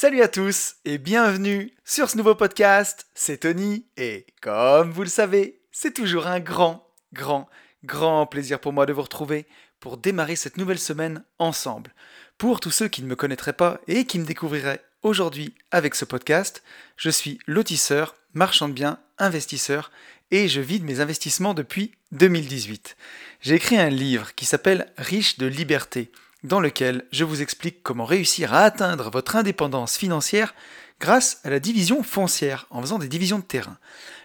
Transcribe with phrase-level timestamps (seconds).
[0.00, 3.08] Salut à tous et bienvenue sur ce nouveau podcast.
[3.16, 7.48] C'est Tony et comme vous le savez, c'est toujours un grand, grand,
[7.82, 9.48] grand plaisir pour moi de vous retrouver
[9.80, 11.92] pour démarrer cette nouvelle semaine ensemble.
[12.38, 16.04] Pour tous ceux qui ne me connaîtraient pas et qui me découvriraient aujourd'hui avec ce
[16.04, 16.62] podcast,
[16.96, 19.90] je suis lotisseur, marchand de biens, investisseur
[20.30, 22.96] et je vis de mes investissements depuis 2018.
[23.40, 26.12] J'ai écrit un livre qui s'appelle Riche de liberté
[26.44, 30.54] dans lequel je vous explique comment réussir à atteindre votre indépendance financière
[31.00, 33.78] grâce à la division foncière en faisant des divisions de terrain.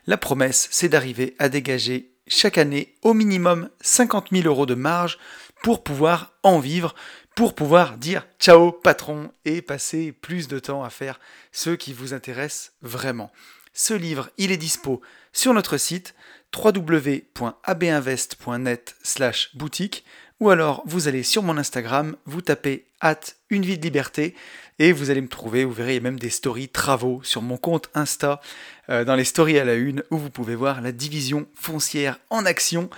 [0.08, 5.18] La promesse, c'est d'arriver à dégager chaque année au minimum 50 000 euros de marge
[5.62, 6.96] pour pouvoir en vivre,
[7.36, 11.20] pour pouvoir dire ciao patron et passer plus de temps à faire
[11.52, 13.32] ce qui vous intéresse vraiment.
[13.74, 16.16] Ce livre, il est dispo sur notre site
[16.56, 20.06] www.abinvest.net slash boutique
[20.40, 23.20] ou alors vous allez sur mon Instagram, vous tapez at
[23.50, 24.36] une vie de liberté
[24.80, 27.42] et vous allez me trouver, vous verrez, il y a même des stories travaux sur
[27.42, 28.42] mon compte Insta,
[28.90, 32.46] euh, dans les stories à la une, où vous pouvez voir la division foncière en
[32.46, 32.90] action.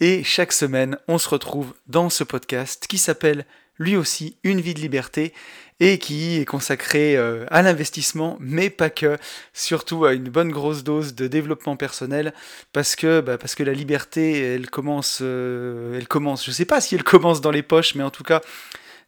[0.00, 3.44] Et chaque semaine, on se retrouve dans ce podcast qui s'appelle
[3.78, 5.32] lui aussi Une vie de liberté
[5.80, 9.16] et qui est consacré euh, à l'investissement, mais pas que,
[9.52, 12.34] surtout à une bonne grosse dose de développement personnel,
[12.72, 16.80] parce que, bah, parce que la liberté, elle commence, euh, elle commence, je sais pas
[16.80, 18.40] si elle commence dans les poches, mais en tout cas,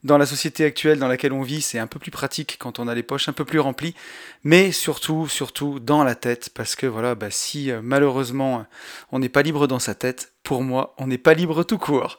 [0.04, 2.88] dans la société actuelle dans laquelle on vit, c'est un peu plus pratique quand on
[2.88, 3.94] a les poches un peu plus remplies,
[4.44, 8.64] mais surtout, surtout dans la tête, parce que voilà, bah, si euh, malheureusement
[9.10, 12.18] on n'est pas libre dans sa tête, pour moi, on n'est pas libre tout court.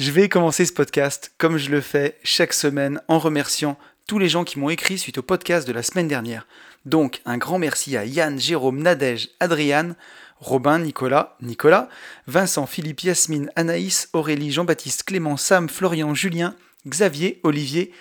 [0.00, 4.30] Je vais commencer ce podcast comme je le fais chaque semaine en remerciant tous les
[4.30, 6.46] gens qui m'ont écrit suite au podcast de la semaine dernière.
[6.86, 9.96] Donc un grand merci à Yann, Jérôme, Nadège, Adriane,
[10.38, 11.90] Robin, Nicolas, Nicolas,
[12.26, 16.56] Vincent, Philippe, Yasmine, Anaïs, Aurélie, Jean-Baptiste, Clément, Sam, Florian, Julien,
[16.88, 17.92] Xavier, Olivier,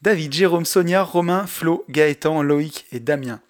[0.00, 3.40] David, Jérôme, Sonia, Romain, Flo, Gaëtan, Loïc et Damien.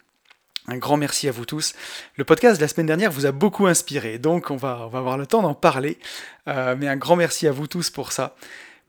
[0.71, 1.73] Un grand merci à vous tous.
[2.17, 5.17] Le podcast de la semaine dernière vous a beaucoup inspiré, donc on va, on avoir
[5.17, 5.97] le temps d'en parler.
[6.47, 8.37] Euh, mais un grand merci à vous tous pour ça.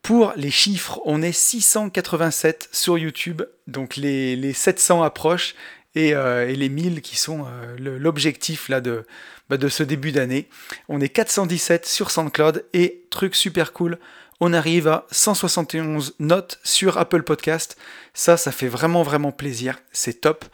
[0.02, 5.56] Pour les chiffres, on est 687 sur YouTube, donc les, les 700 approchent
[5.96, 9.06] et, euh, les 1000 qui sont euh, l'objectif de,
[9.50, 10.50] bah, de ce début d'année.
[10.90, 14.00] On est 417 sur SoundCloud et truc super cool,
[14.40, 17.78] on arrive à 171 notes sur Apple Podcast.
[18.14, 20.46] Ça, ça fait vraiment vraiment plaisir, c'est top.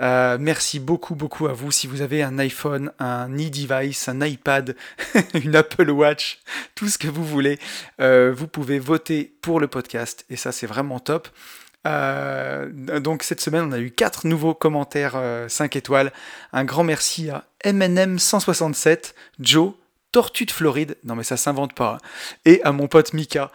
[0.00, 1.70] Euh, merci beaucoup, beaucoup à vous.
[1.70, 4.74] Si vous avez un iPhone, un e-device, un iPad,
[5.34, 6.40] une Apple Watch,
[6.74, 7.58] tout ce que vous voulez,
[8.00, 10.24] euh, vous pouvez voter pour le podcast.
[10.30, 11.28] Et ça, c'est vraiment top.
[11.86, 12.68] Euh,
[13.00, 16.12] donc cette semaine, on a eu quatre nouveaux commentaires 5 étoiles.
[16.52, 19.72] Un grand merci à MNM167, Joe,
[20.12, 21.98] Tortue de Floride, non mais ça s'invente pas,
[22.44, 23.50] et à mon pote Mika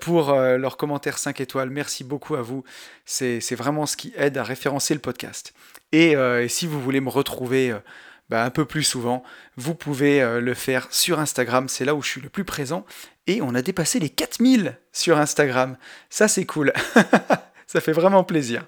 [0.00, 1.70] pour leurs commentaires 5 étoiles.
[1.70, 2.62] Merci beaucoup à vous.
[3.06, 5.54] C'est vraiment ce qui aide à référencer le podcast.
[5.94, 7.78] Euh, et, si vous voulez me retrouver euh,
[8.28, 9.22] bah, un peu plus souvent,
[9.56, 12.84] vous pouvez euh, le faire sur Instagram, c'est là où je suis le plus présent.
[13.26, 15.76] Et on a dépassé les 4000 sur Instagram.
[16.10, 16.72] Ça c'est cool.
[17.66, 18.66] Ça fait vraiment plaisir.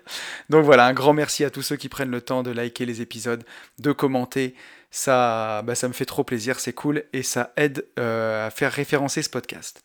[0.48, 3.02] Donc voilà, un grand merci à tous ceux qui prennent le temps de liker les
[3.02, 3.44] épisodes,
[3.78, 4.54] de commenter.
[4.96, 9.22] Ça, bah, ça me fait trop plaisir, c'est cool et ça aide à faire référencer
[9.22, 9.82] ce podcast.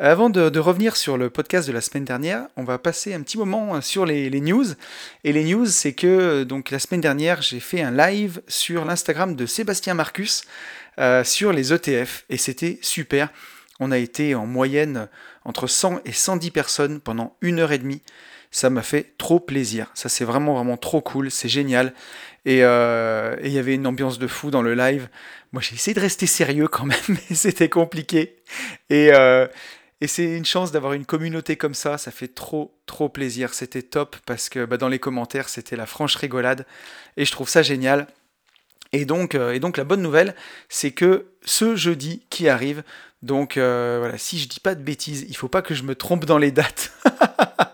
[0.00, 3.36] Avant de, revenir sur le podcast de la semaine dernière, on va passer un petit
[3.36, 4.64] moment euh, sur les, news.
[5.24, 8.84] Et les news, c'est que euh, donc la semaine dernière, j'ai fait un live sur
[8.84, 10.44] l'Instagram de Sébastien Marcus
[11.00, 13.30] euh, sur les ETF et c'était super.
[13.80, 15.08] On a été en moyenne
[15.44, 18.02] entre 100 et 110 personnes pendant une heure et demie.
[18.52, 19.90] Ça m'a fait trop plaisir.
[19.94, 21.32] Ça c'est vraiment vraiment trop cool.
[21.32, 21.92] C'est génial.
[22.48, 25.08] Et il y avait une ambiance de fou dans le live.
[25.52, 28.36] Moi j'ai essayé de rester sérieux quand même, mais c'était compliqué.
[28.90, 29.10] Et,
[30.00, 33.82] et c'est une chance d'avoir une communauté comme ça, ça fait trop trop plaisir, c'était
[33.82, 36.66] top parce que bah, dans les commentaires c'était la franche rigolade
[37.16, 38.06] et je trouve ça génial.
[38.92, 40.34] Et donc, euh, la bonne nouvelle,
[40.68, 42.82] c'est que ce jeudi qui arrive,
[43.22, 45.94] donc euh, voilà, si je dis pas de bêtises, il faut pas que je me
[45.94, 46.92] trompe dans les dates.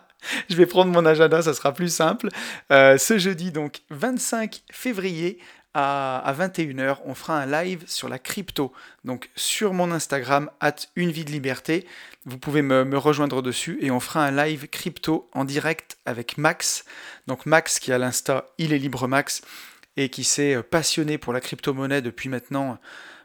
[0.51, 2.29] je vais prendre mon agenda, ça sera plus simple.
[2.71, 5.39] Euh, ce jeudi, donc 25 février,
[5.75, 8.73] à, 21h, on fera un live sur la crypto.
[9.05, 11.87] Donc sur mon Instagram, at une vie de liberté,
[12.27, 16.85] vous pouvez me, rejoindre dessus et on fera un live crypto en direct avec Max.
[17.27, 19.43] Donc Max qui a l'Insta, il est libre Max
[19.97, 22.79] et qui s'est euh, passionné pour la crypto-monnaie depuis maintenant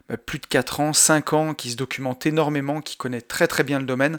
[0.08, 3.62] bah, plus de 4 ans, 5 ans, qui se documente énormément, qui connaît très très
[3.62, 4.18] bien le domaine.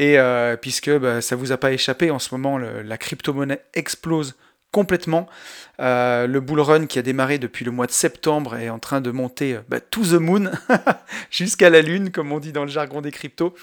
[0.00, 4.34] Et euh, puisque bah, ça vous a pas échappé, en ce moment la crypto-monnaie explose
[4.72, 5.28] complètement.
[5.78, 9.02] Euh, le bull run qui a démarré depuis le mois de septembre est en train
[9.02, 10.50] de monter bah, to the moon,
[11.30, 13.54] jusqu'à la lune, comme on dit dans le jargon des cryptos.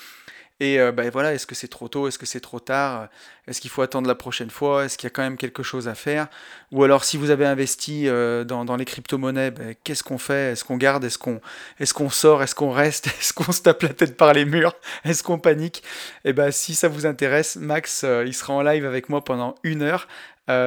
[0.60, 3.10] Et ben voilà, est-ce que c'est trop tôt, est-ce que c'est trop tard,
[3.48, 5.88] est-ce qu'il faut attendre la prochaine fois, est-ce qu'il y a quand même quelque chose
[5.88, 6.28] à faire?
[6.72, 10.54] Ou alors si vous avez investi dans, les crypto-monnaies, ben, qu'est-ce qu'on fait?
[10.54, 11.06] Est-ce qu'on garde?
[11.06, 11.40] Est-ce qu'on
[11.80, 12.42] est sort?
[12.42, 13.08] Est-ce qu'on reste?
[13.20, 14.74] Est-ce qu'on se tape la tête par les murs?
[15.04, 15.84] Est-ce qu'on panique?
[16.26, 19.54] Et eh ben si ça vous intéresse, Max, il sera en live avec moi pendant
[19.64, 20.08] une heure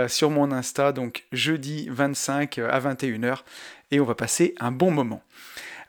[0.08, 3.38] sur mon Insta, donc jeudi 25 à 21h,
[3.90, 5.22] et on va passer un bon moment.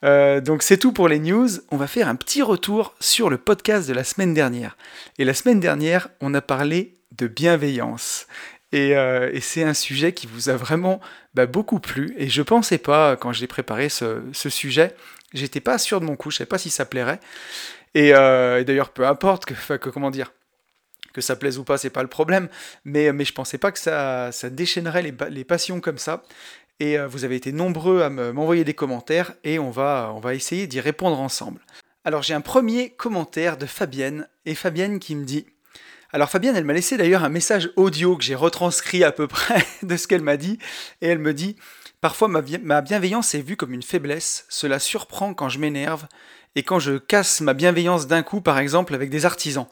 [0.03, 1.49] Euh, donc c'est tout pour les news.
[1.69, 4.77] On va faire un petit retour sur le podcast de la semaine dernière.
[5.17, 8.27] Et la semaine dernière, on a parlé de bienveillance.
[8.71, 11.01] Et, euh, c'est un sujet qui vous a vraiment
[11.33, 12.13] bah, beaucoup plu.
[12.17, 14.95] Et je pensais pas, quand j'ai préparé ce, sujet,
[15.33, 17.19] j'étais pas sûr de mon coup, je savais pas si ça plairait.
[17.93, 20.31] Et, euh, d'ailleurs, peu importe que, comment dire,
[21.13, 22.47] que ça plaise ou pas, c'est pas le problème.
[22.85, 26.23] Mais, mais je pensais pas que ça, ça déchaînerait les passions comme ça.
[26.81, 30.79] Et euh, vous avez été nombreux à m'envoyer des commentaires et on va, essayer d'y
[30.79, 31.61] répondre ensemble.
[32.05, 35.45] Alors j'ai un premier commentaire de Fabienne, et Fabienne qui me dit...
[36.11, 39.63] Alors Fabienne, elle m'a laissé d'ailleurs un message audio que j'ai retranscrit à peu près
[39.83, 40.57] de ce qu'elle m'a dit,
[41.01, 41.55] et elle me dit,
[42.01, 46.07] Parfois ma, bienveillance est vue comme une faiblesse, cela surprend quand je m'énerve,
[46.55, 49.67] et quand je casse ma bienveillance d'un coup, par exemple, avec des artisans.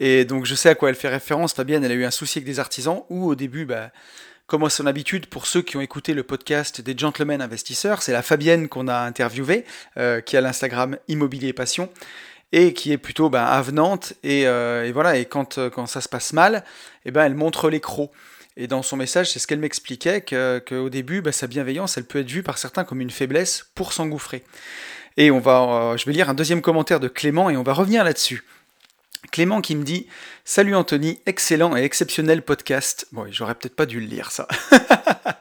[0.00, 2.38] Et donc je sais à quoi elle fait référence, Fabienne, elle a eu un souci
[2.38, 3.90] avec des artisans, où au début, bah,
[4.46, 8.12] comme à son habitude, pour ceux qui ont écouté le podcast des Gentlemen Investisseurs, c'est
[8.12, 9.64] la Fabienne qu'on a interviewée,
[9.96, 11.90] euh, qui a l'Instagram Immobilier Passion,
[12.52, 14.14] et qui est plutôt ben, avenante.
[14.24, 16.62] Euh, et, voilà, et quand, euh, quand ça se passe mal,
[17.04, 18.10] et eh ben, elle montre les crocs.
[18.56, 22.20] Et dans son message, c'est ce qu'elle m'expliquait, qu'au début, ben, sa bienveillance, elle peut
[22.20, 24.44] être vue par certains comme une faiblesse pour s'engouffrer.
[25.16, 28.04] Et on va, je vais lire un deuxième commentaire de Clément et on va revenir
[28.04, 28.44] là-dessus.
[29.30, 30.06] Clément qui me dit
[30.44, 33.06] Salut Anthony, excellent et exceptionnel podcast.
[33.12, 34.46] Bon, j'aurais peut-être pas dû le lire ça.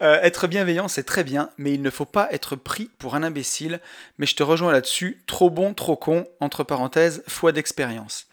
[0.00, 3.22] Euh, être bienveillant, c'est très bien, mais il ne faut pas être pris pour un
[3.22, 3.78] imbécile.
[4.18, 5.22] Mais je te rejoins là-dessus.
[5.28, 8.26] Trop bon, trop con, entre parenthèses, foi d'expérience.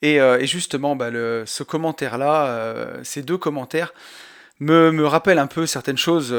[0.00, 3.92] Et, euh, justement, bah, ce commentaire-là, euh, ces deux commentaires,
[4.60, 6.34] me, me rappellent un peu certaines choses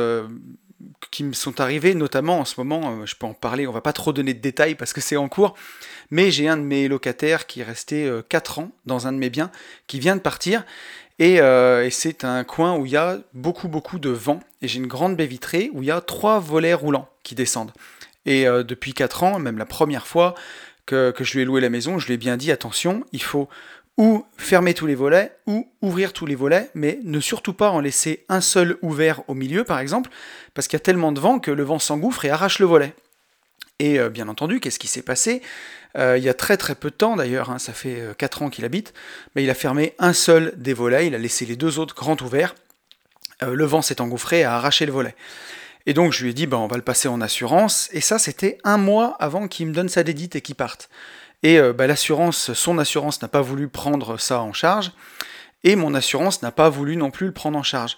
[1.12, 3.94] qui me sont arrivées, notamment en ce moment, je peux en parler, on va pas
[3.94, 5.56] trop donner de détails parce que c'est en cours,
[6.12, 9.18] mais j'ai un de mes locataires qui est resté 4 euh, ans dans un de
[9.18, 9.52] mes biens,
[9.88, 10.66] qui vient de partir,
[11.22, 14.80] euh, et, c'est un coin où il y a beaucoup beaucoup de vent, et j'ai
[14.80, 17.72] une grande baie vitrée où il y a trois volets roulants qui descendent.
[18.26, 20.36] Et euh, depuis 4 ans, même la première fois
[20.86, 23.48] que, je lui ai loué la maison, je lui ai bien dit attention, il faut
[23.98, 27.80] ou fermer tous les volets, ou ouvrir tous les volets, mais ne surtout pas en
[27.80, 30.10] laisser un seul ouvert au milieu, par exemple,
[30.54, 32.94] parce qu'il y a tellement de vent que le vent s'engouffre et arrache le volet.
[33.80, 35.42] Et bien entendu, qu'est-ce qui s'est passé?
[35.98, 38.46] Euh, il y a très très peu de temps d'ailleurs, hein, ça fait 4 euh,
[38.46, 38.94] ans qu'il habite,
[39.36, 42.18] mais il a fermé un seul des volets, il a laissé les deux autres grands
[42.18, 42.56] ouverts.
[43.44, 45.16] Euh, le vent s'est engouffré et a arraché le volet.
[45.86, 48.20] Et donc je lui ai dit, bah, on va le passer en assurance, et ça
[48.20, 50.90] c'était un mois avant qu'il me donne sa dédite et qu'il parte.
[51.44, 54.92] Et bah, l'assurance, son assurance n'a pas voulu prendre ça en charge,
[55.64, 57.98] et mon assurance n'a pas voulu non plus le prendre en charge.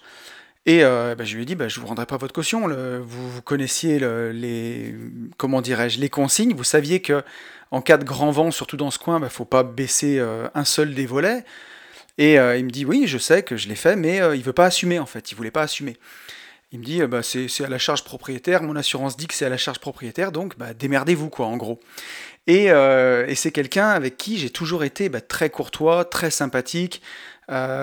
[0.66, 2.68] Et bah, je lui ai dit, bah, je ne vous rendrai pas votre caution.
[2.68, 4.00] vous, connaissiez
[4.34, 4.94] les,
[5.38, 6.54] comment dirais-je, les consignes.
[6.54, 7.24] Vous saviez que
[7.72, 10.20] en cas de grand vent, surtout dans ce coin, il bah, ne faut pas baisser
[10.20, 11.44] euh, un seul des volets.
[12.18, 14.44] Et euh, il me dit oui, je sais que je l'ai fait, mais euh, il
[14.44, 15.98] veut pas assumer en fait, il voulait pas assumer.
[16.72, 19.50] Il me dit bah, c'est à la charge propriétaire, mon assurance dit que c'est à
[19.50, 21.80] la charge propriétaire, donc bah, démerdez-vous quoi en gros.
[22.48, 22.70] Et,
[23.36, 27.02] c'est quelqu'un avec qui j'ai toujours été bah, très courtois, très sympathique.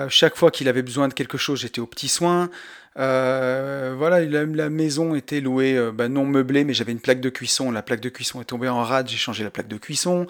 [0.09, 2.49] chaque fois qu'il avait besoin de quelque chose, j'étais au petit soin.
[2.97, 7.29] Euh, voilà, la, maison était louée euh, bah, non meublée, mais j'avais une plaque de
[7.29, 7.71] cuisson.
[7.71, 10.27] La plaque de cuisson est tombée en rade, j'ai changé la plaque de cuisson.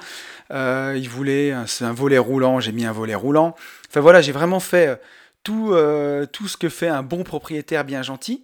[0.52, 3.56] Euh, il voulait un, un, volet roulant, j'ai mis un volet roulant.
[3.90, 5.00] Enfin voilà, j'ai vraiment fait
[5.44, 8.44] tout ce que fait un bon propriétaire bien gentil.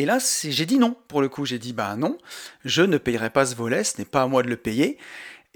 [0.00, 1.44] Et là, j'ai dit non, pour le coup.
[1.44, 2.16] J'ai dit, bah non,
[2.64, 4.96] je ne payerai pas ce volet, ce n'est pas à moi de le payer.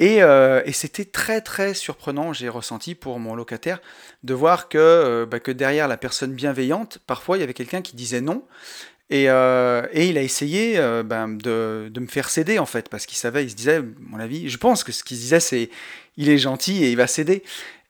[0.02, 3.80] Euh, et, c'était très très surprenant, j'ai ressenti pour mon locataire,
[4.22, 7.80] de voir que, euh, bah, que derrière la personne bienveillante, parfois il y avait quelqu'un
[7.80, 8.44] qui disait non.
[9.08, 13.44] Et, euh, il a essayé ben, de, me faire céder en fait, parce qu'il savait,
[13.44, 15.70] il se disait, mon avis, je pense que ce qu'il disait c'est,
[16.18, 17.42] il est gentil et il va céder.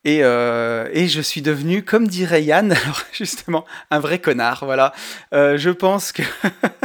[0.04, 2.76] Et, et, je suis devenu, comme dirait Yann,
[3.12, 4.92] justement, un vrai connard, voilà.
[5.32, 6.22] je pense que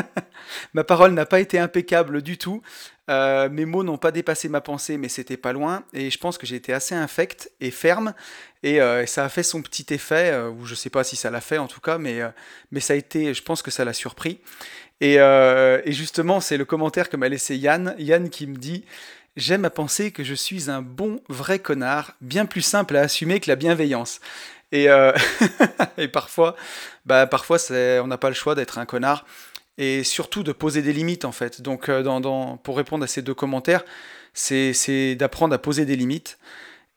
[0.73, 2.61] ma parole n'a pas été impeccable du tout.
[3.09, 5.83] Euh, mes mots n'ont pas dépassé ma pensée, mais c'était pas loin.
[5.93, 8.13] Et je pense que j'ai été assez infect et ferme.
[8.61, 11.31] Et, euh, ça a fait son petit effet, euh, ou je sais pas si ça
[11.31, 12.19] l'a fait en tout cas, mais,
[12.71, 14.39] mais ça a été, je pense que ça l'a surpris.
[15.01, 17.95] Et, et justement, c'est le commentaire que m'a laissé Yann.
[17.97, 18.83] Yann qui me dit
[19.39, 23.39] J'aime à penser que je suis un bon, vrai connard, bien plus simple à assumer
[23.39, 24.19] que la bienveillance.
[24.73, 24.87] Et,
[25.97, 26.57] et parfois,
[27.05, 27.57] bah, parfois
[28.03, 29.25] on n'a pas le choix d'être un connard
[29.77, 31.61] et surtout de poser des limites en fait.
[31.61, 32.03] Donc euh,
[32.63, 33.85] pour répondre à ces deux commentaires,
[34.33, 36.37] c'est d'apprendre à poser des limites.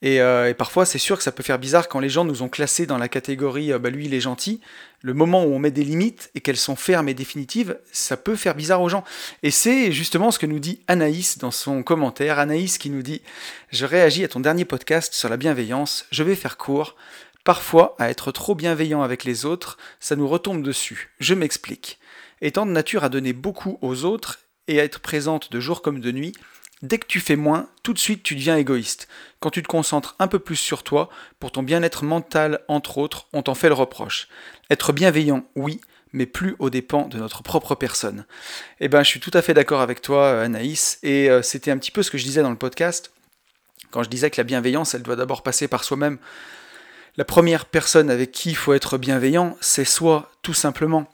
[0.04, 2.49] Euh, et, parfois, c'est sûr que ça peut faire bizarre quand les gens nous ont
[2.49, 4.61] classés dans la catégorie bah, lui, il est gentil.
[5.00, 8.37] Le moment où on met des limites et qu'elles sont fermes et définitives, ça peut
[8.37, 9.04] faire bizarre aux gens.
[9.42, 12.38] Et c'est justement ce que nous dit Anaïs dans son commentaire.
[12.38, 13.23] Anaïs qui nous dit
[13.71, 16.06] Je réagis à ton dernier podcast sur la bienveillance.
[16.11, 16.97] Je vais faire court.
[17.44, 21.11] Parfois, à être trop bienveillant avec les autres, ça nous retombe dessus.
[21.18, 21.99] Je m'explique.
[22.40, 26.00] Étant de nature à donner beaucoup aux autres et à être présente de jour comme
[26.00, 26.35] de nuit,
[26.82, 29.08] dès que tu fais moins, tout de suite tu deviens égoïste.
[29.40, 31.08] Quand tu te concentres un peu plus sur toi,
[31.40, 34.28] pour ton bien-être mental entre autres, on t'en fait le reproche.
[34.70, 35.80] Être bienveillant, oui,
[36.12, 38.26] mais plus aux dépens de notre propre personne.
[38.80, 41.78] Eh ben, je suis tout à fait d'accord avec toi, Anaïs, et euh, c'était un
[41.78, 43.12] petit peu ce que je disais dans le podcast,
[43.90, 46.18] quand je disais que la bienveillance, elle doit d'abord passer par soi-même
[47.16, 51.06] la première personne avec qui il faut être bienveillant, c'est soi, tout simplement.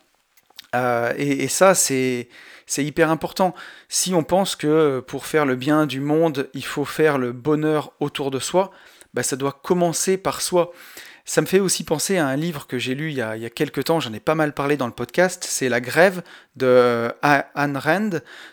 [0.75, 2.29] Euh, et, ça, c'est
[2.77, 3.55] hyper important.
[3.89, 7.93] Si on pense que pour faire le bien du monde, il faut faire le bonheur
[8.01, 8.71] autour de soi,
[9.15, 10.73] bah, ça doit commencer par soi.
[11.25, 13.43] Ça me fait aussi penser à un livre que j'ai lu il y, a, il
[13.43, 16.23] y a quelques temps, j'en ai pas mal parlé dans le podcast, c'est La Grève
[16.57, 18.11] de euh, Anne Rand.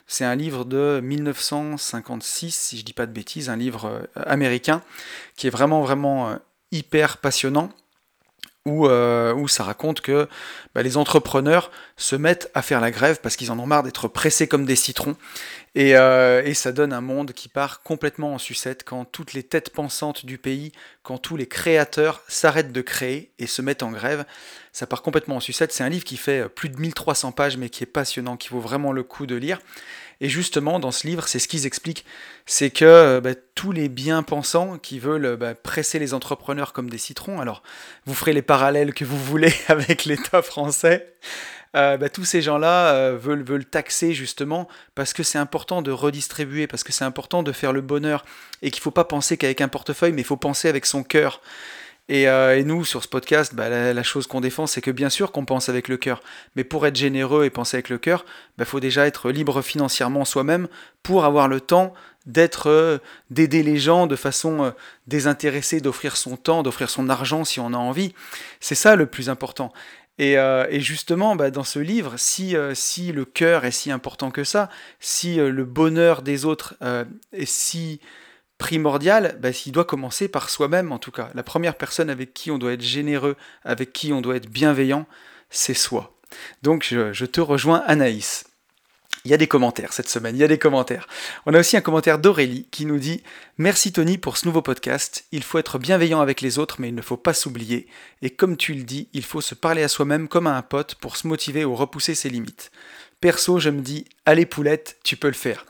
[0.08, 4.82] C'est un livre de 1956, si je dis pas de bêtises, un livre euh, américain,
[5.38, 6.38] qui est vraiment, vraiment
[6.72, 7.70] hyper passionnant
[8.66, 10.28] où, euh, où, ça raconte que
[10.74, 14.08] bah, les entrepreneurs se mettent à faire la grève parce qu'ils en ont marre d'être
[14.08, 15.16] pressés comme des citrons.
[15.78, 19.44] Et, euh, et, ça donne un monde qui part complètement en sucette quand toutes les
[19.44, 20.72] têtes pensantes du pays,
[21.04, 24.24] quand tous les créateurs s'arrêtent de créer et se mettent en grève.
[24.72, 25.74] Ça part complètement en sucette.
[25.74, 28.62] C'est un livre qui fait plus de 1300 pages mais qui est passionnant, qui vaut
[28.62, 29.60] vraiment le coup de lire.
[30.22, 32.06] Et justement, dans ce livre, c'est ce qu'ils expliquent,
[32.46, 36.98] c'est que euh, bah, tous les bien-pensants qui veulent bah, presser les entrepreneurs comme des
[36.98, 37.64] citrons, alors
[38.06, 41.14] vous ferez les parallèles que vous voulez avec l'État français,
[41.76, 45.92] euh, bah, tous ces gens-là euh, veulent, veulent taxer justement parce que c'est important de
[45.92, 48.26] redistribuer, parce que c'est important de faire le bonheur,
[48.62, 51.04] et qu'il ne faut pas penser qu'avec un portefeuille, mais il faut penser avec son
[51.04, 51.42] cœur.
[52.12, 55.32] Euh, et, nous, sur ce podcast, bah, la, chose qu'on défend, c'est que bien sûr
[55.32, 56.22] qu'on pense avec le cœur.
[56.56, 59.62] Mais pour être généreux et penser avec le cœur, il bah, faut déjà être libre
[59.62, 60.68] financièrement soi-même
[61.02, 61.94] pour avoir le temps
[62.66, 62.98] euh,
[63.30, 64.72] d'aider les gens de façon euh,
[65.08, 68.14] désintéressée, d'offrir son temps, d'offrir son argent si on a envie.
[68.60, 69.72] C'est ça le plus important.
[70.18, 70.38] Et,
[70.80, 74.70] justement, bah, dans ce livre, si, si le cœur est si important que ça,
[75.00, 76.76] si le bonheur des autres
[77.34, 78.00] est si
[78.58, 81.30] primordial, bah, il doit commencer par soi-même en tout cas.
[81.34, 85.06] La première personne avec qui on doit être généreux, avec qui on doit être bienveillant,
[85.50, 86.18] c'est soi.
[86.62, 88.46] Donc je, te rejoins Anaïs.
[89.26, 91.08] Il y a des commentaires cette semaine, il y a des commentaires.
[91.48, 93.24] On a aussi un commentaire d'Aurélie qui nous dit
[93.58, 95.26] Merci Tony pour ce nouveau podcast.
[95.32, 97.88] Il faut être bienveillant avec les autres, mais il ne faut pas s'oublier.
[98.22, 100.94] Et comme tu le dis, il faut se parler à soi-même comme à un pote
[100.96, 102.72] pour se motiver ou repousser ses limites.
[103.20, 105.66] Perso, je me dis Allez poulette, tu peux le faire.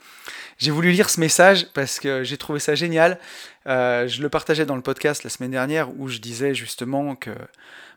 [0.58, 3.18] J'ai voulu lire ce message parce que j'ai trouvé ça génial.
[3.66, 7.14] Euh, je le partageais dans le podcast la semaine dernière où je disais justement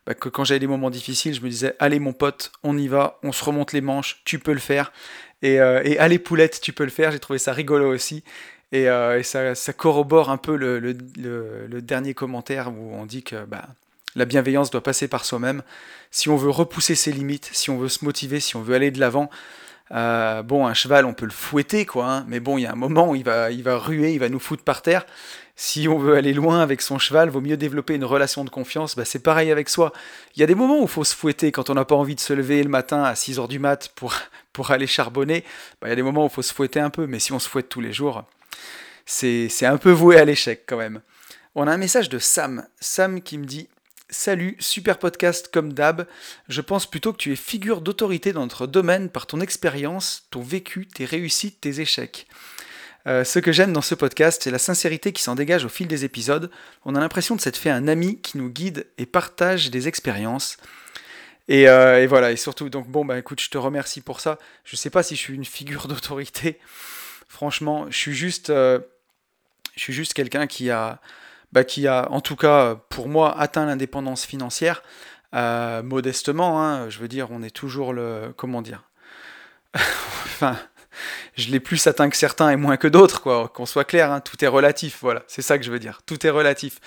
[0.06, 2.88] bah, que quand j'avais des moments difficiles, je me disais Allez, mon pote, on y
[2.88, 4.92] va, on se remonte les manches, tu peux le faire.
[5.42, 7.12] Et, euh, et Allez, poulette, tu peux le faire.
[7.12, 8.24] J'ai trouvé ça rigolo aussi.
[8.72, 10.94] Et, euh, ça, ça, corrobore un peu le,
[11.82, 13.68] dernier commentaire où on dit que bah,
[14.16, 15.64] la bienveillance doit passer par soi-même.
[16.12, 18.92] Si on veut repousser ses limites, si on veut se motiver, si on veut aller
[18.92, 19.30] de l'avant,
[19.92, 22.72] euh, bon, un cheval, on peut le fouetter, quoi, hein, mais bon, il y a
[22.72, 25.06] un moment où il va, il va ruer, il va nous foutre par terre.
[25.62, 28.96] Si on veut aller loin avec son cheval, vaut mieux développer une relation de confiance.
[28.96, 29.92] Bah, c'est pareil avec soi.
[30.34, 32.16] Il y a des moments où il faut se fouetter quand on n'a pas envie
[32.16, 35.44] de se lever le matin à 6h du mat pour, aller charbonner.
[35.82, 37.34] Bah, il y a des moments où il faut se fouetter un peu, mais si
[37.34, 38.24] on se fouette tous les jours,
[39.06, 41.02] c'est un peu voué à l'échec quand même.
[41.56, 42.66] On a un message de Sam.
[42.80, 43.68] Sam qui me dit
[44.10, 46.08] Salut, super podcast comme d'hab.
[46.48, 50.42] Je pense plutôt que tu es figure d'autorité dans notre domaine par ton expérience, ton
[50.42, 52.28] vécu, tes réussites, tes échecs.
[53.08, 55.88] Euh, ce que j'aime dans ce podcast, c'est la sincérité qui s'en dégage au fil
[55.88, 56.52] des épisodes.
[56.86, 60.58] On a l'impression de s'être fait un ami qui nous guide et partage des expériences.
[61.48, 64.38] Et, euh, voilà, et surtout, donc bon, bah écoute, je te remercie pour ça.
[64.66, 66.60] Je sais pas si je suis une figure d'autorité.
[67.28, 68.80] Franchement, je suis juste, euh,
[69.76, 71.00] juste quelqu'un qui a,
[71.54, 74.84] bah, qui a en tout cas pour moi atteint l'indépendance financière
[75.32, 76.64] modestement.
[76.64, 78.84] Hein, je veux dire, on est toujours le comment dire?
[79.76, 80.58] enfin,
[81.36, 83.50] je l'ai plus atteint que certains et moins que d'autres, quoi.
[83.50, 85.00] Qu'on soit clair, hein, tout est relatif.
[85.02, 86.02] Voilà, c'est ça que je veux dire.
[86.06, 86.80] Tout est relatif.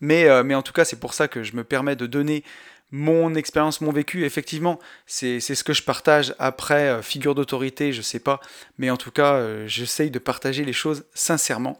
[0.00, 2.44] Mais, euh, mais en tout cas, c'est pour ça que je me permets de donner
[2.90, 8.00] mon expérience, mon vécu, effectivement, c'est ce que je partage après, euh, figure d'autorité, je
[8.00, 8.40] sais pas,
[8.78, 11.78] mais en tout cas, j'essaye de partager les choses sincèrement.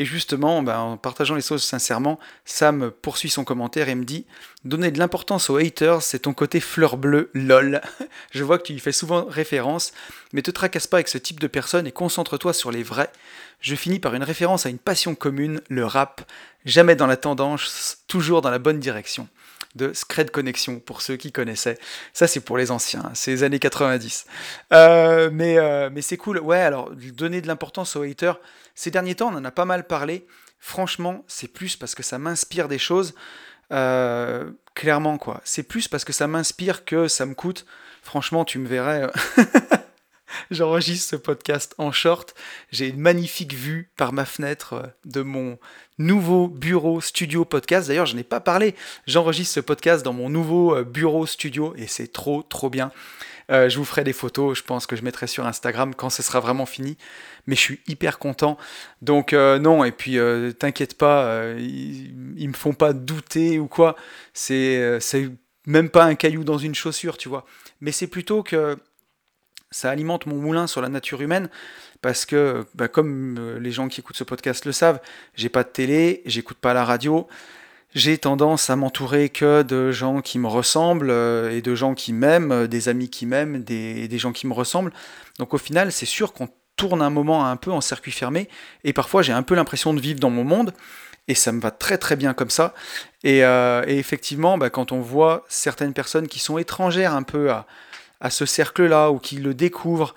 [0.00, 4.24] Et justement, ben, en partageant les choses sincèrement, Sam poursuit son commentaire et me dit
[4.64, 7.82] Donner de l'importance aux haters, c'est ton côté fleur bleue, lol.
[8.30, 9.92] Je vois que tu y fais souvent référence,
[10.32, 13.10] mais te tracasse pas avec ce type de personnes et concentre-toi sur les vrais.
[13.60, 16.22] Je finis par une référence à une passion commune, le rap.
[16.64, 19.28] Jamais dans la tendance, toujours dans la bonne direction
[19.76, 21.78] de Scred Connection, pour ceux qui connaissaient.
[22.12, 24.26] Ça, c'est pour les anciens, hein, c'est les années 90.
[24.72, 26.38] Euh, mais euh, mais c'est cool.
[26.40, 28.38] Ouais, alors, donner de l'importance aux haters.
[28.74, 30.26] Ces derniers temps, on en a pas mal parlé.
[30.58, 33.14] Franchement, c'est plus parce que ça m'inspire des choses.
[33.72, 35.40] Euh, clairement, quoi.
[35.44, 37.64] C'est plus parce que ça m'inspire que ça me coûte.
[38.02, 39.08] Franchement, tu me verrais.
[40.50, 42.34] J'enregistre ce podcast en short.
[42.70, 45.58] J'ai une magnifique vue par ma fenêtre de mon
[45.98, 47.88] nouveau bureau studio podcast.
[47.88, 48.74] D'ailleurs, je n'ai pas parlé.
[49.06, 52.90] J'enregistre ce podcast dans mon nouveau euh, bureau studio et c'est trop, trop bien.
[53.50, 56.22] Euh, je vous ferai des photos, je pense que je mettrai sur Instagram quand ce
[56.22, 56.96] sera vraiment fini.
[57.46, 58.56] Mais je suis hyper content.
[59.02, 60.18] Donc euh, non, et puis
[60.58, 63.96] t'inquiète pas, ils, ils, me font pas douter ou quoi.
[64.32, 64.98] C'est
[65.66, 67.44] même pas un caillou dans une chaussure, tu vois.
[67.80, 68.78] Mais c'est plutôt que
[69.70, 71.48] ça alimente mon moulin sur la nature humaine
[72.02, 75.00] parce que, bah, comme euh, les gens qui écoutent ce podcast le savent,
[75.34, 77.28] j'ai pas de télé, j'écoute pas la radio,
[77.94, 82.12] j'ai tendance à m'entourer que de gens qui me ressemblent euh, et de gens qui
[82.12, 84.92] m'aiment, euh, des amis qui m'aiment, des, des, gens qui me ressemblent.
[85.38, 88.48] Donc au final, c'est sûr qu'on tourne un moment un peu en circuit fermé
[88.84, 90.72] et parfois j'ai un peu l'impression de vivre dans mon monde
[91.28, 92.74] et ça me va très très bien comme ça.
[93.22, 93.40] Et,
[93.86, 97.66] effectivement, bah, quand on voit certaines personnes qui sont étrangères un peu à,
[98.20, 100.14] à ce cercle-là ou qui le découvrent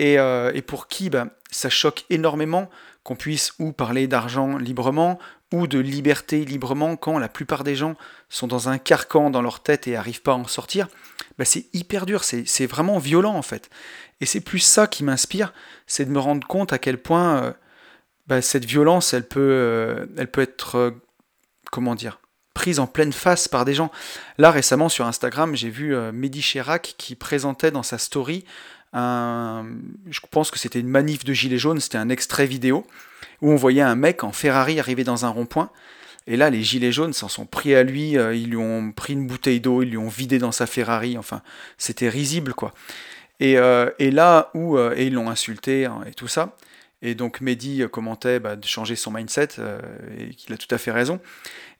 [0.00, 2.68] euh, et, pour qui bah, ça choque énormément
[3.02, 5.18] qu'on puisse ou parler d'argent librement
[5.52, 7.94] ou de liberté librement quand la plupart des gens
[8.28, 10.88] sont dans un carcan dans leur tête et n'arrivent pas à en sortir,
[11.38, 13.70] bah, c'est hyper dur, c'est vraiment violent en fait.
[14.20, 15.54] Et c'est plus ça qui m'inspire,
[15.86, 17.52] c'est de me rendre compte à quel point euh,
[18.26, 20.94] bah, cette violence, elle peut, euh, elle peut être,
[21.70, 22.20] comment dire,
[22.56, 23.92] prise en pleine face par des gens.
[24.38, 28.44] Là récemment sur Instagram, j'ai vu Mehdi Chirac qui présentait dans sa story
[28.94, 32.86] je pense que c'était une manif de gilets jaunes, c'était un extrait vidéo,
[33.42, 35.70] où on voyait un mec en Ferrari arriver dans un rond-point.
[36.26, 39.12] Et là, les gilets jaunes s'en sont pris à lui, euh, ils lui ont pris
[39.12, 41.42] une bouteille d'eau, ils lui ont vidé dans sa Ferrari, enfin,
[41.78, 42.72] c'était risible, quoi.
[43.38, 46.56] Et, euh, là où, euh, et ils l'ont insulté, hein, et tout ça.
[47.02, 49.48] Et donc Mehdi commentait bah, de changer son mindset,
[50.18, 51.20] et qu'il a tout à fait raison.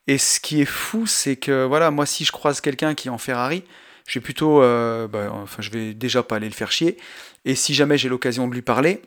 [0.07, 3.11] Et ce qui est fou, c'est que, voilà, moi, si je croise quelqu'un qui est
[3.11, 3.65] en Ferrari,
[4.07, 6.97] je vais plutôt, euh, bah, enfin, je vais déjà pas aller le faire chier.
[7.45, 9.03] Et si jamais j'ai l'occasion de lui parler,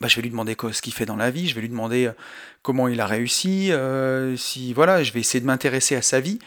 [0.00, 2.06] bah, je vais lui demander ce qu'il fait dans la vie, je vais lui demander
[2.06, 2.12] euh,
[2.62, 6.40] comment il a réussi, euh, si voilà, je vais essayer de m'intéresser à sa vie,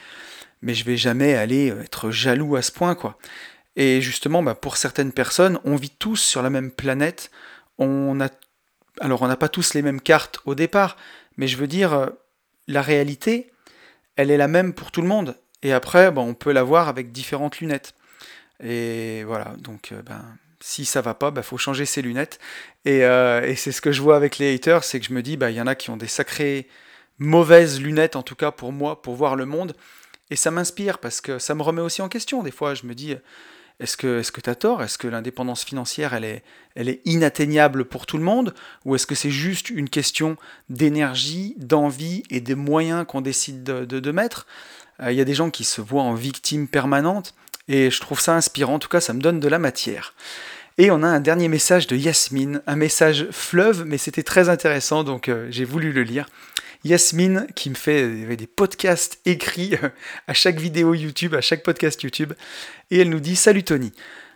[0.62, 3.18] mais je vais jamais aller être jaloux à ce point, quoi.
[3.78, 7.32] Et justement, bah, pour certaines personnes, on vit tous sur la même planète.
[7.78, 8.28] On a,
[9.00, 10.98] alors on n'a pas tous les mêmes cartes au départ,
[11.38, 12.10] mais je veux dire,
[12.68, 13.52] la réalité,
[14.16, 15.38] elle est la même pour tout le monde.
[15.64, 17.94] Et après, on peut l'avoir avec différentes lunettes.
[18.64, 20.24] Et voilà, donc euh, ben,
[20.60, 22.40] si ça va pas, il ben, faut changer ses lunettes.
[22.88, 25.38] Euh, et, c'est ce que je vois avec les haters, c'est que je me dis,
[25.38, 26.68] ben, il y en a qui ont des sacrées
[27.20, 29.76] mauvaises lunettes, en tout cas pour moi, pour voir le monde.
[30.30, 32.42] Et ça m'inspire parce que ça me remet aussi en question.
[32.42, 33.16] Des fois, je me dis,
[33.82, 34.84] est-ce que tu as tort?
[34.84, 36.44] Est-ce que l'indépendance financière, elle est,
[36.76, 38.54] elle est inatteignable pour tout le monde?
[38.86, 40.38] Ou est-ce que c'est juste une question
[40.70, 44.46] d'énergie, d'envie et des moyens qu'on décide de, de mettre?
[45.02, 47.34] Euh, il y a des gens qui se voient en victime permanente,
[47.68, 50.14] et je trouve ça inspirant, en tout cas ça me donne de la matière.
[50.78, 55.04] Et on a un dernier message de Yasmine, un message fleuve, mais c'était très intéressant,
[55.04, 56.28] donc euh, j'ai voulu le lire.
[56.84, 59.76] Yasmine qui me fait des podcasts écrits
[60.28, 62.34] à chaque vidéo YouTube, à chaque podcast YouTube,
[62.90, 63.92] et elle nous dit Salut Tony.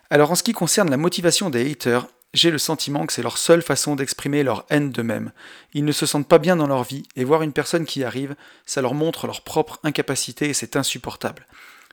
[0.10, 3.38] Alors en ce qui concerne la motivation des haters, j'ai le sentiment que c'est leur
[3.38, 5.32] seule façon d'exprimer leur haine d'eux-mêmes.
[5.74, 8.36] Ils ne se sentent pas bien dans leur vie, et voir une personne qui arrive,
[8.66, 11.48] ça leur montre leur propre incapacité et c'est insupportable.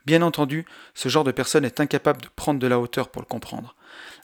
[0.04, 3.26] Bien entendu, ce genre de personne est incapable de prendre de la hauteur pour le
[3.26, 3.76] comprendre.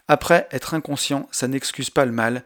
[0.08, 2.42] Après, être inconscient, ça n'excuse pas le mal.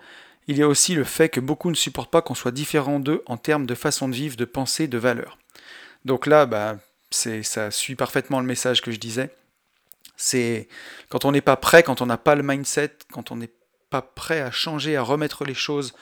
[0.49, 3.23] Il y a aussi le fait que beaucoup ne supportent pas qu'on soit différent d'eux
[3.27, 5.39] en termes de façon de vivre, de pensée, de valeur.
[6.05, 6.79] Donc là, bah,
[7.11, 9.31] ça suit parfaitement le message que je disais.
[10.17, 10.69] C'est
[11.09, 13.51] quand on n'est pas prêt, quand on n'a pas le mindset, quand on n'est
[13.91, 15.95] pas prêt à changer, à remettre les choses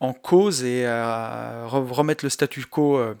[0.00, 3.14] en cause et à remettre le statu quo euh,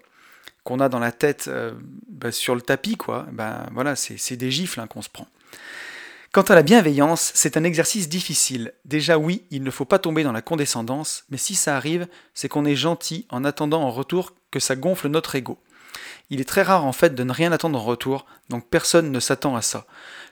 [0.64, 1.72] qu'on a dans la tête euh,
[2.08, 5.28] bah, sur le tapis, quoi, ben voilà, c'est des gifles hein, qu'on se prend.
[6.32, 8.72] Quant à la bienveillance, c'est un exercice difficile.
[8.86, 12.48] Déjà oui, il ne faut pas tomber dans la condescendance, mais si ça arrive, c'est
[12.48, 15.58] qu'on est gentil en attendant en retour que ça gonfle notre ego.
[16.30, 19.20] Il est très rare en fait de ne rien attendre en retour, donc personne ne
[19.20, 19.84] s'attend à ça.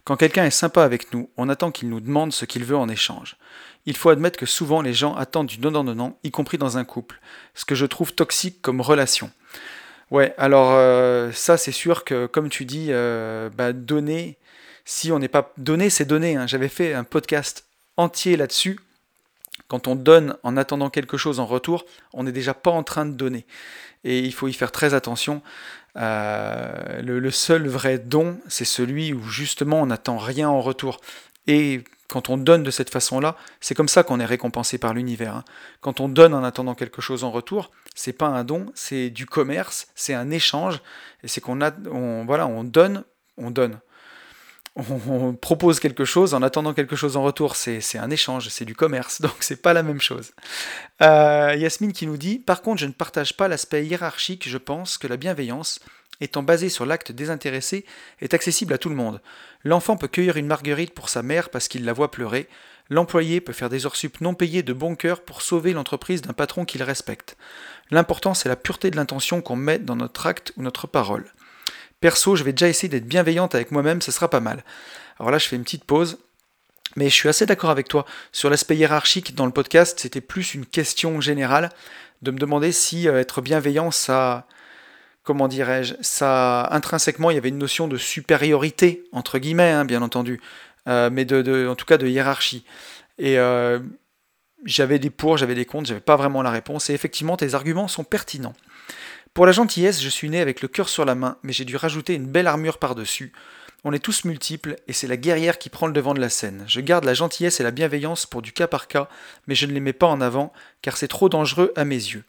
[0.05, 2.89] Quand quelqu'un est sympa avec nous, on attend qu'il nous demande ce qu'il veut en
[2.89, 3.37] échange.
[3.85, 7.21] Il faut admettre que souvent les gens attendent du donnant-donnant, y compris dans un couple,
[7.55, 9.31] ce que je trouve toxique comme relation.
[10.11, 14.39] Ouais, alors euh, ça c'est sûr que comme tu dis, euh, bah, donner,
[14.85, 16.37] si on n'est pas donné, c'est donner.
[16.37, 16.47] Hein.
[16.47, 17.67] J'avais fait un podcast
[17.97, 18.81] entier là-dessus.
[19.69, 23.07] Quand on donne en attendant quelque chose en retour, on n'est déjà pas en train
[23.07, 23.47] de donner.
[24.05, 25.43] Et il faut y faire très attention.
[25.97, 31.01] Euh, le, seul vrai don, c'est celui où justement on n'attend rien en retour.
[31.47, 35.37] Et quand on donne de cette façon-là, c'est comme ça qu'on est récompensé par l'univers.
[35.37, 35.45] Hein.
[35.81, 39.27] Quand on donne en attendant quelque chose en retour, c'est pas un don, c'est du
[39.27, 40.81] commerce, c'est un échange,
[41.23, 41.71] et c'est qu'on a,
[42.27, 43.05] voilà, on donne,
[43.37, 43.79] on donne.
[44.77, 48.75] On, propose quelque chose en attendant quelque chose en retour, c'est un échange, c'est du
[48.75, 50.33] commerce, donc c'est pas la même chose.
[51.03, 54.97] Euh, Yasmine qui nous dit, par contre, je ne partage pas l'aspect hiérarchique, je pense
[54.97, 55.81] que la bienveillance,
[56.21, 57.85] étant basée sur l'acte désintéressé,
[58.21, 59.21] est accessible à tout le monde.
[59.65, 62.49] L'enfant peut cueillir une marguerite pour sa mère parce qu'il la voit pleurer.
[62.91, 66.65] L'employé peut faire des heures non payées de bon cœur pour sauver l'entreprise d'un patron
[66.65, 67.37] qu'il respecte.
[67.91, 71.33] L'important, c'est la pureté de l'intention qu'on met dans notre acte ou notre parole.
[72.01, 74.65] Perso, je vais déjà essayer d'être bienveillante avec moi-même, ce sera pas mal.
[75.19, 76.19] Alors là, je fais une petite pause.
[76.97, 78.05] Mais je suis assez d'accord avec toi.
[78.33, 81.71] Sur l'aspect hiérarchique dans le podcast, c'était plus une question générale
[82.23, 84.47] de me demander si euh, être bienveillant, ça,
[85.23, 90.03] comment dirais-je, ça intrinsèquement il y avait une notion de supériorité entre guillemets, hein, bien
[90.03, 90.41] entendu,
[90.89, 92.65] euh, mais de, en tout cas de hiérarchie.
[93.19, 93.79] Et euh,
[94.65, 96.91] j'avais des pour, j'avais des contre, j'avais pas vraiment la réponse.
[96.91, 98.55] Et effectivement, tes arguments sont pertinents.
[99.33, 101.77] Pour la gentillesse, je suis né avec le cœur sur la main, mais j'ai dû
[101.77, 103.33] rajouter une belle armure par-dessus.
[103.85, 106.65] On est tous multiples, et c'est la guerrière qui prend le devant de la scène.
[106.67, 109.09] Je garde la gentillesse et la bienveillance pour du cas par cas,
[109.47, 112.25] mais je ne les mets pas en avant, car c'est trop dangereux à mes yeux.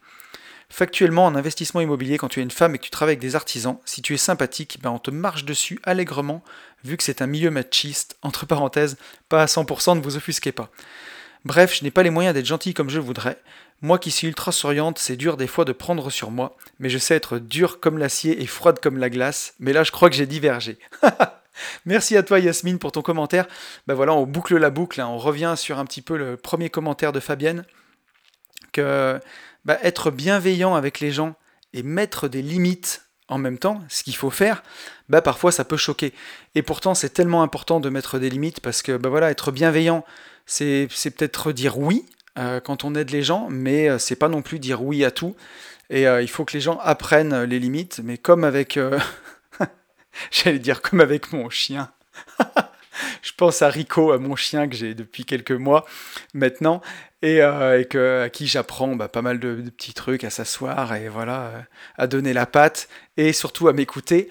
[0.70, 3.36] Factuellement, en investissement immobilier, quand tu es une femme et que tu travailles avec des
[3.36, 6.44] artisans, si tu es sympathique, ben on te marche dessus allègrement,
[6.86, 8.96] vu que c'est un milieu machiste, entre parenthèses,
[9.28, 10.70] pas à 100%, ne vous offusquez pas.
[11.44, 13.42] Bref, je n'ai pas les moyens d'être gentil comme je voudrais.
[13.84, 17.00] Moi qui suis ultra souriante, c'est dur des fois de prendre sur moi, mais je
[17.00, 20.16] sais être dur comme l'acier et froide comme la glace, mais là je crois que
[20.16, 20.78] j'ai divergé.
[21.86, 23.48] Merci à toi Yasmine pour ton commentaire.
[23.88, 25.08] Ben voilà, on boucle la boucle, hein.
[25.08, 27.66] on revient sur un petit peu le premier commentaire de Fabienne,
[28.72, 29.20] que
[29.66, 31.36] bah, être bienveillant avec les gens
[31.74, 34.62] et mettre des limites en même temps, ce qu'il faut faire,
[35.10, 36.14] bah parfois ça peut choquer.
[36.54, 40.06] Et pourtant c'est tellement important de mettre des limites parce que bah voilà, être bienveillant,
[40.46, 44.60] c'est peut-être dire oui quand on aide les gens, mais euh, c'est pas non plus
[44.60, 45.36] dire oui à tout.
[45.90, 48.80] Et euh, il faut que les gens apprennent les limites, mais comme avec,
[50.32, 51.92] j'allais dire comme avec mon chien.
[53.22, 55.86] je pense à Rico, à mon chien que j'ai depuis quelques mois
[56.34, 56.82] maintenant,
[57.22, 61.42] et, euh, à qui j'apprends bah, pas mal de, petits trucs, à s'asseoir et voilà,
[61.42, 61.62] euh,
[61.98, 64.30] à donner la patte, et surtout à m'écouter.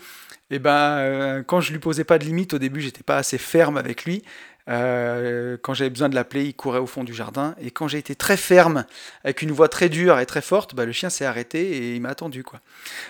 [0.51, 3.39] Et ben, euh, quand je lui posais pas de limite au début, j'étais pas assez
[3.39, 4.25] ferme avec lui.
[4.67, 7.55] Quand j'avais besoin de l'appeler, il courait au fond du jardin.
[7.61, 8.85] Et quand j'ai été très ferme,
[9.25, 12.01] avec une voix très dure et très forte, bah, le chien s'est arrêté et il
[12.01, 12.45] m'a attendu.
[12.45, 12.61] Quoi.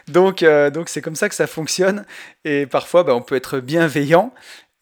[0.09, 2.05] Donc, donc c'est comme ça que ça fonctionne.
[2.45, 4.33] Et parfois, bah, on peut être bienveillant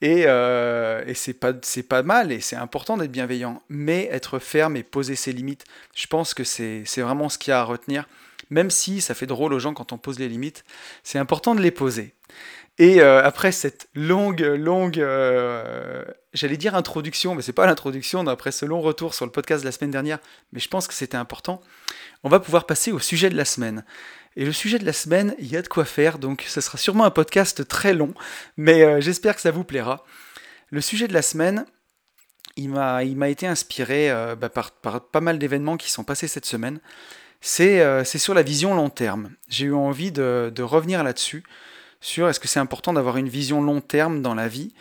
[0.01, 1.53] et, euh, et c'est pas,
[1.89, 6.07] pas mal et c'est important d'être bienveillant, mais être ferme et poser ses limites, je
[6.07, 8.07] pense que c'est vraiment ce qu'il y a à retenir.
[8.51, 10.65] Même si ça fait drôle aux gens quand on pose les limites,
[11.03, 12.15] c'est important de les poser.
[12.79, 18.53] Et euh, après cette longue, longue, euh, j'allais dire introduction, mais c'est pas l'introduction, après
[18.53, 20.21] ce long retour sur le podcast de la semaine dernière,
[20.53, 21.61] mais je pense que c'était important,
[22.23, 23.85] on va pouvoir passer au sujet de la semaine.
[24.37, 26.79] Et le sujet de la semaine, il y a de quoi faire, donc ce sera
[26.79, 28.15] sûrement un podcast très long,
[28.57, 30.05] mais euh, j'espère que ça vous plaira.
[30.71, 31.67] Le sujet de la semaine,
[32.57, 36.81] il m'a, été inspiré bah, par, pas mal d'événements qui sont passés cette semaine.
[37.41, 39.31] C'est, sur la vision long terme.
[39.49, 41.45] J'ai eu envie de revenir là-dessus,
[42.01, 44.73] sur est-ce que c'est important d'avoir une vision long terme dans la vie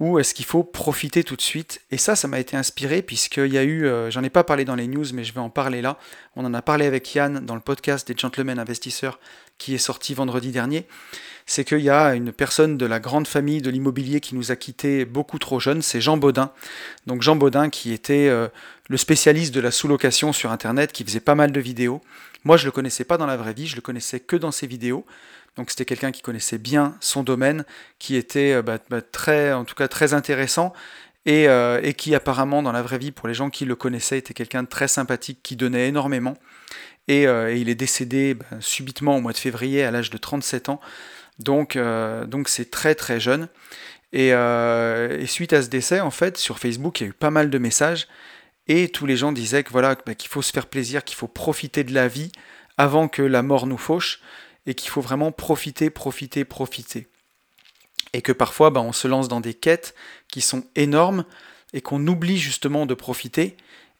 [0.00, 3.52] ou est-ce qu'il faut profiter tout de suite Et ça, ça m'a été inspiré puisqu'il
[3.52, 5.48] y a eu, euh, j'en ai pas parlé dans les news, mais je vais en
[5.48, 5.96] parler là.
[6.34, 9.20] On en a parlé avec Yann dans le podcast des Gentlemen Investisseurs
[9.62, 10.86] qui est sorti vendredi dernier.
[11.46, 14.56] C'est qu'il y a une personne de la grande famille de l'immobilier qui nous a
[14.56, 16.50] quittés beaucoup trop jeunes, c'est Jean Baudin.
[17.06, 18.48] Donc Jean Baudin qui était euh,
[18.88, 22.00] le spécialiste de la sous-location sur Internet, qui faisait pas mal de vidéos.
[22.44, 24.66] Moi, je le connaissais pas dans la vraie vie, je le connaissais que dans ses
[24.66, 25.06] vidéos.
[25.56, 27.64] Donc c'était quelqu'un qui connaissait bien son domaine,
[28.00, 30.72] qui était euh, bah, bah, très, en tout cas très intéressant
[31.28, 34.34] euh, et, qui apparemment dans la vraie vie, pour les gens qui le connaissaient, était
[34.34, 36.36] quelqu'un de très sympathique, qui donnait énormément.
[37.08, 40.68] Et, euh, il est décédé bah, subitement au mois de février à l'âge de 37
[40.68, 40.80] ans.
[41.38, 43.48] Donc donc c'est très très jeune.
[44.12, 47.30] Et, et, suite à ce décès, en fait, sur Facebook, il y a eu pas
[47.30, 48.06] mal de messages
[48.68, 51.84] et tous les gens disaient que voilà qu'il faut se faire plaisir, qu'il faut profiter
[51.84, 52.30] de la vie
[52.78, 54.20] avant que la mort nous fauche.
[54.64, 57.08] et qu'il faut vraiment profiter, profiter, profiter.
[58.12, 59.96] Et que parfois, bah, on se lance dans des quêtes
[60.28, 61.24] qui sont énormes
[61.72, 63.56] et qu'on oublie justement de profiter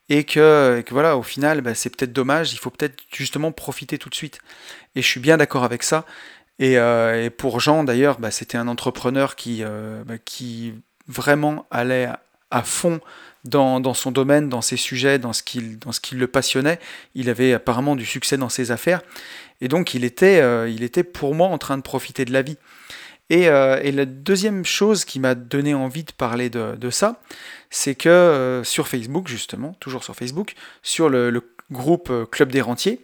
[0.09, 4.09] et que, voilà, au final, bah, c'est peut-être dommage, il faut peut-être justement profiter tout
[4.09, 4.39] de suite.
[4.95, 6.05] Et je suis bien d'accord avec ça.
[6.59, 10.73] Et, euh, pour Jean, d'ailleurs, bah, c'était un entrepreneur qui, euh, qui
[11.07, 12.09] vraiment allait
[12.51, 12.99] à fond
[13.45, 16.79] dans, son domaine, dans ses sujets, dans ce, qui, dans ce qui le passionnait.
[17.15, 19.01] Il avait apparemment du succès dans ses affaires.
[19.61, 22.41] Et donc il était, euh, il était pour moi en train de profiter de la
[22.41, 22.57] vie.
[23.29, 27.21] Et, euh, la deuxième chose qui m'a donné envie de parler de, ça,
[27.69, 32.99] c'est que euh, sur Facebook, justement, toujours sur Facebook, sur le, groupe Club des Rentiers,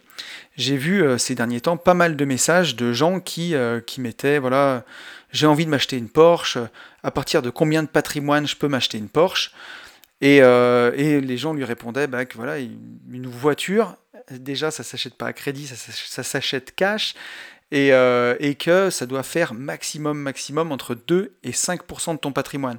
[0.56, 3.54] j'ai vu ces derniers temps pas mal de messages de gens qui,
[3.86, 4.84] qui mettaient, voilà,
[5.32, 6.58] j'ai envie de m'acheter une Porsche,
[7.02, 9.52] à partir de combien de patrimoine je peux m'acheter une Porsche?
[10.22, 13.96] Euh, et, les gens lui répondaient bah, voilà, une voiture,
[14.30, 17.14] déjà ça s'achète pas à crédit, ça, s'achète cash,
[17.72, 22.78] euh, et, que ça doit faire maximum, maximum entre 2 et 5% de ton patrimoine.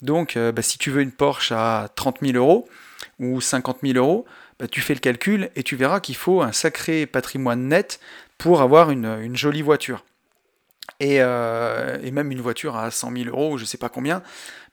[0.00, 2.68] Donc euh, bah, si tu veux une Porsche à 30 000 euros
[3.18, 4.24] ou 50 000 euros,
[4.58, 8.00] bah, tu fais le calcul et tu verras qu'il faut un sacré patrimoine net
[8.38, 10.04] pour avoir une, jolie voiture.
[10.98, 14.22] Et, et, même une voiture à 100 000 euros, je ne sais pas combien,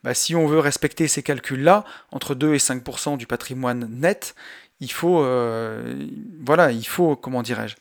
[0.04, 4.36] bah, si on veut respecter ces calculs-là, entre 2 et 5% du patrimoine net,
[4.80, 6.08] il faut, euh,
[6.44, 7.76] voilà, il faut, comment dirais-je,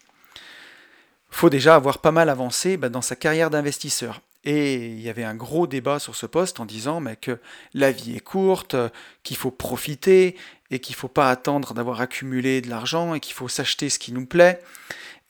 [1.31, 4.21] faut déjà avoir pas mal avancé bah, dans sa carrière d'investisseur.
[4.45, 7.38] Et il y avait un gros débat sur ce poste en disant que
[7.75, 8.77] la vie est courte,
[9.23, 10.37] qu'il faut profiter
[10.71, 13.99] et qu'il ne faut pas attendre d'avoir accumulé de l'argent et qu'il faut s'acheter ce
[13.99, 14.61] qui nous plaît.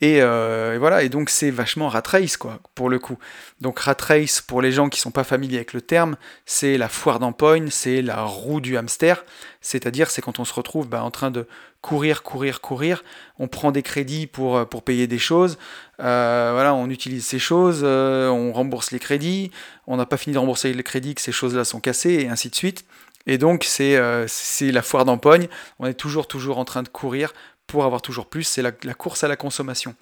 [0.02, 3.18] Euh, et, voilà, et donc c'est vachement rat race, quoi, pour le coup.
[3.60, 6.88] Donc rat race, pour les gens qui sont pas familiers avec le terme, c'est la
[6.88, 9.24] foire d'empoigne, c'est la roue du hamster,
[9.60, 11.46] c'est-à-dire c'est quand on se retrouve bah, en train de
[11.82, 13.02] courir, courir, courir,
[13.38, 15.58] on prend des crédits pour, euh, pour payer des choses,
[16.00, 19.50] euh, voilà, on utilise ces choses, on rembourse les crédits,
[19.88, 22.50] on n'a pas fini de rembourser les crédits, que ces choses-là sont cassées, et ainsi
[22.50, 22.84] de suite.
[23.26, 25.48] Et donc c'est c'est la foire d'empoigne,
[25.80, 27.34] on est toujours, toujours en train de courir
[27.68, 29.94] pour avoir toujours plus, c'est la, course à la consommation.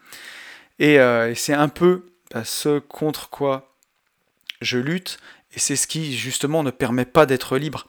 [0.81, 3.75] Euh, et, c'est un peu bah, ce contre quoi
[4.63, 5.19] je lutte,
[5.55, 7.87] et c'est ce qui justement ne permet pas d'être libre.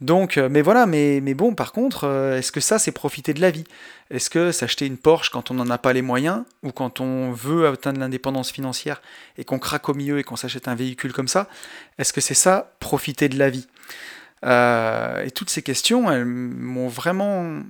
[0.00, 3.32] Donc, euh, mais voilà, mais, mais bon, par contre, euh, est-ce que ça, c'est profiter
[3.32, 3.64] de la vie?
[4.10, 7.32] Est-ce que s'acheter une Porsche quand on n'en a pas les moyens, ou quand on
[7.32, 9.00] veut atteindre l'indépendance financière
[9.38, 11.48] et qu'on craque au milieu et qu'on s'achète un véhicule comme ça,
[11.98, 13.66] est-ce que c'est ça, profiter de la vie?
[14.44, 17.62] Euh, et toutes ces questions, elles m'ont vraiment.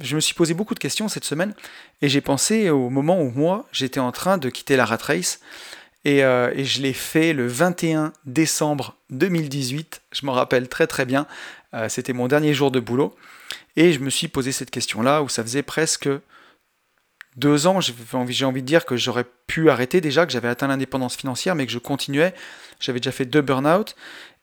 [0.00, 1.54] Je me suis posé beaucoup de questions cette semaine
[2.00, 5.40] et j'ai pensé au moment où moi, j'étais en train de quitter la rat race
[6.04, 10.02] et, euh, je l'ai fait le 21 décembre 2018.
[10.12, 11.26] Je m'en rappelle très très bien.
[11.74, 13.14] Euh, c'était mon dernier jour de boulot
[13.76, 16.08] et je me suis posé cette question-là où ça faisait presque
[17.36, 20.68] deux ans, j'ai envie, envie de dire que j'aurais pu arrêter déjà, que j'avais atteint
[20.68, 22.32] l'indépendance financière, mais que je continuais.
[22.78, 23.96] J'avais déjà fait deux burn-out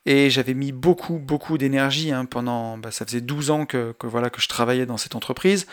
[0.05, 2.77] et j'avais mis beaucoup, beaucoup d'énergie hein, pendant.
[2.77, 5.67] Bah, ça faisait 12 ans que, voilà, que je travaillais dans cette entreprise,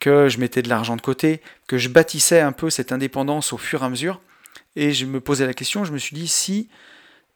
[0.00, 3.58] que je mettais de l'argent de côté, que je bâtissais un peu cette indépendance au
[3.58, 4.20] fur et à mesure.
[4.76, 6.68] Et je me posais la question, je me suis dit, si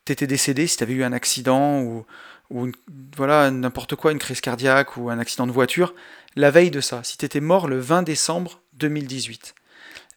[0.04, 2.06] tu étais décédé, si tu avais eu un accident ou,
[2.50, 2.70] ou
[3.16, 5.94] voilà, n'importe quoi, une crise cardiaque ou un accident de voiture,
[6.36, 9.54] la veille de ça, si tu étais mort le 20 décembre 2018,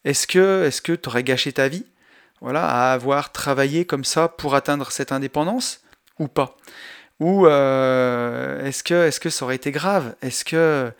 [0.04, 1.86] est-ce que est-ce que tu aurais gâché ta vie
[2.40, 5.83] voilà, à avoir travaillé comme ça pour atteindre cette indépendance?
[6.18, 6.56] Ou pas.
[7.20, 10.14] Ou euh, est-ce que, est que ça aurait été grave?
[10.22, 10.90] Est-ce que,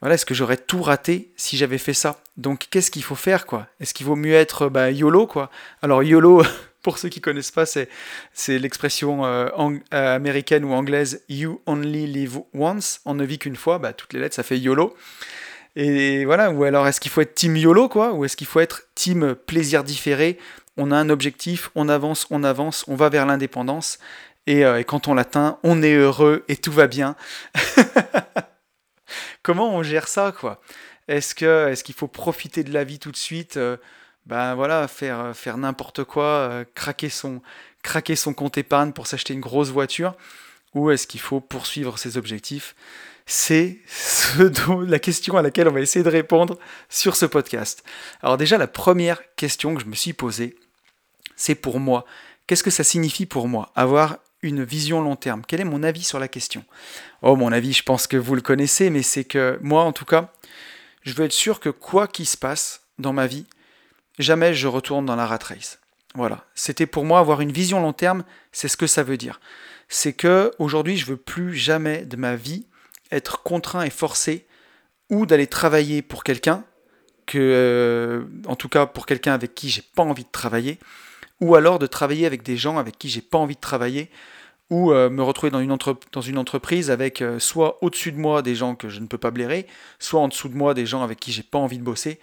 [0.00, 2.20] voilà, est-ce que j'aurais tout raté si j'avais fait ça?
[2.36, 3.66] Donc qu'est-ce qu'il faut faire quoi?
[3.80, 5.50] Est-ce qu'il vaut mieux être bah, YOLO quoi?
[5.82, 6.42] Alors YOLO,
[6.82, 7.88] pour ceux qui connaissent pas, c'est,
[8.48, 13.78] l'expression euh, euh, américaine ou anglaise You only live once, on ne vit qu'une fois,
[13.78, 14.94] bah, toutes les lettres ça fait YOLO.
[15.76, 18.12] Et voilà, ou alors est-ce qu'il faut être team YOLO quoi?
[18.12, 20.38] Ou est-ce qu'il faut être team plaisir différé?
[20.76, 23.98] On a un objectif, on avance, on avance, on va vers l'indépendance,
[24.48, 27.16] euh, et, quand on l'atteint, on est heureux et tout va bien.
[29.42, 30.60] Comment on gère ça, quoi?
[31.08, 33.76] Est-ce que est-ce qu'il faut profiter de la vie tout de suite euh,
[34.26, 37.42] Ben voilà, faire faire n'importe quoi, euh, craquer son
[37.82, 40.14] craquer son compte épargne pour s'acheter une grosse voiture,
[40.74, 42.74] ou est-ce qu'il faut poursuivre ses objectifs?
[43.26, 43.78] C'est
[44.86, 46.58] la question à laquelle on va essayer de répondre
[46.88, 47.84] sur ce podcast.
[48.22, 50.56] Alors déjà, la première question que je me suis posée,
[51.36, 52.04] c'est pour moi.
[52.46, 53.72] Qu'est-ce que ça signifie pour moi?
[53.74, 55.42] Avoir une vision long terme.
[55.46, 56.64] Quel est mon avis sur la question?
[57.22, 60.04] Oh, mon avis, je pense que vous le connaissez, mais c'est que moi, en tout
[60.04, 60.32] cas,
[61.02, 63.46] je veux être sûr que quoi qu'il se passe dans ma vie,
[64.18, 65.78] jamais je retourne dans la rat race.
[66.14, 69.40] Voilà, c'était pour moi avoir une vision long terme, c'est ce que ça veut dire.
[69.88, 72.66] C'est que aujourd'hui, je veux plus jamais de ma vie
[73.10, 74.46] être contraint et forcé
[75.10, 76.64] ou d'aller travailler pour quelqu'un
[77.26, 80.78] que, euh, en tout cas pour quelqu'un avec qui j'ai pas envie de travailler,
[81.44, 84.10] ou alors de travailler avec des gens avec qui j'ai pas envie de travailler,
[84.70, 88.74] ou euh, me retrouver dans une, entreprise avec euh, soit au-dessus de moi des gens
[88.74, 89.66] que je ne peux pas blairer,
[89.98, 92.18] soit en dessous de moi des gens avec qui j'ai pas envie de bosser.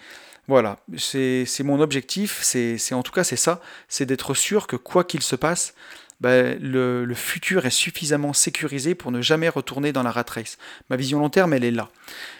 [0.47, 5.03] Voilà, c'est mon objectif, c'est en tout cas c'est ça, c'est d'être sûr que quoi
[5.03, 5.75] qu'il se passe,
[6.19, 10.57] ben, le, le, futur est suffisamment sécurisé pour ne jamais retourner dans la rat race.
[10.89, 11.89] Ma vision long terme, elle est là,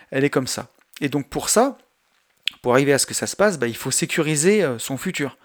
[0.10, 0.72] elle est comme ça.
[1.00, 1.78] Et donc pour ça,
[2.64, 5.38] pour arriver à ce que ça se passe, ben, il faut sécuriser euh, son futur.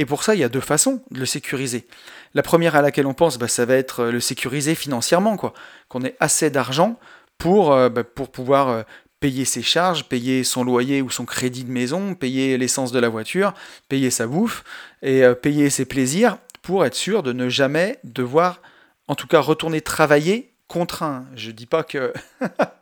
[0.00, 1.86] Et pour ça, il y a deux façons de le sécuriser.
[2.32, 5.52] La première à laquelle on pense, bah, ça va être euh, le sécuriser financièrement, quoi.
[5.90, 6.98] Qu'on ait assez d'argent
[7.36, 8.82] pour, euh, bah, pouvoir euh,
[9.20, 13.10] payer ses charges, payer son loyer ou son crédit de maison, payer l'essence de la
[13.10, 13.52] voiture,
[13.90, 14.64] payer sa bouffe
[15.02, 18.62] et payer ses plaisirs pour être sûr de ne jamais devoir,
[19.06, 21.26] en tout cas, retourner travailler contraint.
[21.36, 22.14] Je dis pas que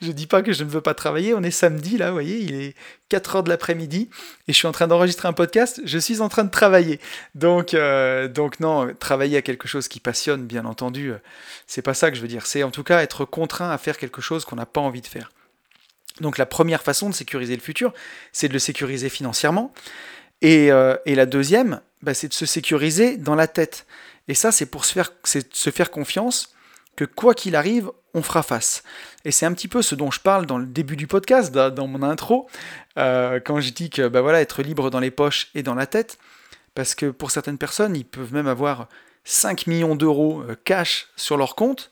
[0.00, 2.38] je dis pas que je ne veux pas travailler, on est samedi là, vous voyez,
[2.38, 2.74] il est
[3.08, 4.08] 4 heures de l'après-midi
[4.46, 7.00] et je suis en train d'enregistrer un podcast, je suis en train de travailler.
[7.34, 11.18] Donc, euh, donc non, travailler à quelque chose qui passionne, bien entendu, euh,
[11.66, 13.98] c'est pas ça que je veux dire, c'est en tout cas être contraint à faire
[13.98, 15.32] quelque chose qu'on n'a pas envie de faire.
[16.20, 17.92] Donc la première façon de sécuriser le futur,
[18.32, 19.72] c'est de le sécuriser financièrement.
[20.42, 23.86] Et, euh, la deuxième, bah, c'est de se sécuriser dans la tête.
[24.28, 26.54] Et ça, c'est pour se faire confiance
[26.96, 28.82] que quoi qu'il arrive, on fera face.
[29.24, 31.86] Et c'est un petit peu ce dont je parle dans le début du podcast, dans
[31.86, 32.48] mon intro,
[32.98, 35.86] euh, quand je dis que bah voilà, être libre dans les poches et dans la
[35.86, 36.18] tête,
[36.74, 38.88] parce que pour certaines personnes, ils peuvent même avoir
[39.24, 41.90] 5 millions d'euros euh, cash sur leur compte.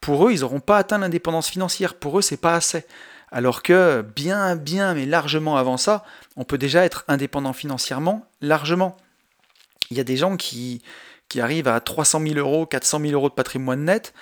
[0.00, 1.94] Pour eux, ils n'auront pas atteint l'indépendance financière.
[1.94, 2.84] Pour eux, c'est pas assez.
[3.30, 6.04] Alors que bien, bien, mais largement avant ça,
[6.36, 8.96] on peut déjà être indépendant financièrement, largement.
[9.90, 10.82] Il y a des gens qui,
[11.28, 14.12] qui arrivent à 300 000 euros, 400 000 euros de patrimoine net,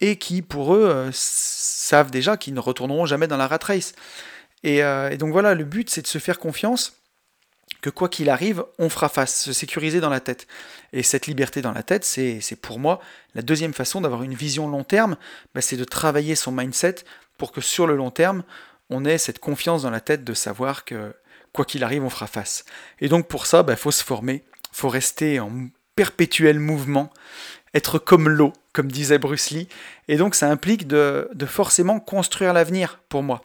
[0.00, 3.94] et qui, pour eux, euh, savent déjà qu'ils ne retourneront jamais dans la rat race.
[4.66, 6.96] Euh, et, donc voilà, le but, c'est de se faire confiance
[7.82, 10.46] que quoi qu'il arrive, on fera face, se sécuriser dans la tête.
[10.92, 13.00] Et cette liberté dans la tête, c'est pour moi
[13.34, 15.16] la deuxième façon d'avoir une vision long terme,
[15.54, 16.96] bah, c'est de travailler son mindset
[17.38, 18.42] pour que sur le long terme,
[18.90, 21.14] on ait cette confiance dans la tête de savoir que
[21.54, 22.64] quoi qu'il arrive, on fera face.
[23.00, 27.10] Et donc pour ça, il bah, faut se former, il faut rester en perpétuel mouvement,
[27.74, 29.68] être comme l'eau, comme disait Bruce Lee.
[30.08, 33.42] Et donc ça implique de, forcément construire l'avenir pour moi.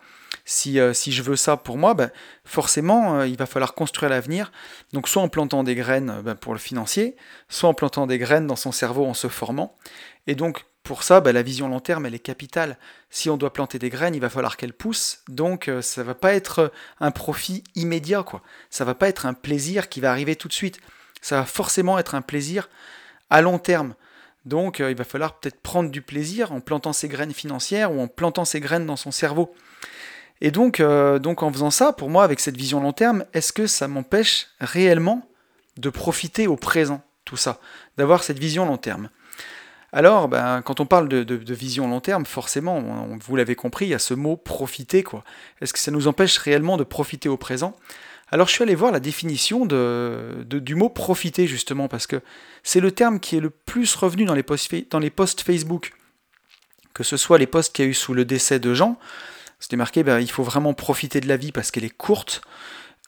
[0.47, 2.11] Si, euh, si, je veux ça pour moi, ben,
[2.43, 4.51] forcément, euh, il va falloir construire l'avenir.
[4.93, 7.15] Donc soit en plantant des graines euh, ben, pour le financier,
[7.49, 9.75] soit en plantant des graines dans son cerveau en se formant.
[10.27, 12.77] Et donc pour ça, ben, la vision long terme, elle est capitale.
[13.09, 15.23] Si on doit planter des graines, il va falloir qu'elles poussent.
[15.29, 18.43] Donc ça va pas être un profit immédiat, quoi.
[18.69, 20.79] Ça va pas être un plaisir qui va arriver tout de suite
[21.25, 22.69] ça va forcément être un plaisir
[23.31, 23.95] à long terme.
[24.45, 27.99] Donc euh, il va falloir peut-être prendre du plaisir en plantant ses graines financières ou
[27.99, 29.53] en plantant ses graines dans son cerveau.
[30.41, 33.53] Et donc, euh, donc en faisant ça, pour moi, avec cette vision long terme, est-ce
[33.53, 35.27] que ça m'empêche réellement
[35.77, 37.59] de profiter au présent, tout ça,
[37.97, 39.09] d'avoir cette vision long terme?
[39.93, 43.93] Alors, ben, quand on parle de, vision long terme, forcément, vous l'avez compris, il y
[43.93, 45.03] a ce mot profiter.
[45.03, 45.23] quoi.
[45.61, 47.73] Est-ce que ça nous empêche réellement de profiter au présent?
[48.31, 52.21] Alors je suis allé voir la définition du mot profiter justement parce que
[52.63, 55.93] c'est le terme qui est le plus revenu dans les posts, Facebook.
[56.93, 58.97] Que ce soit les posts qu'il y a eu sous le décès de Jean,
[59.59, 62.41] c'était marqué ben, il faut vraiment profiter de la vie parce qu'elle est courte,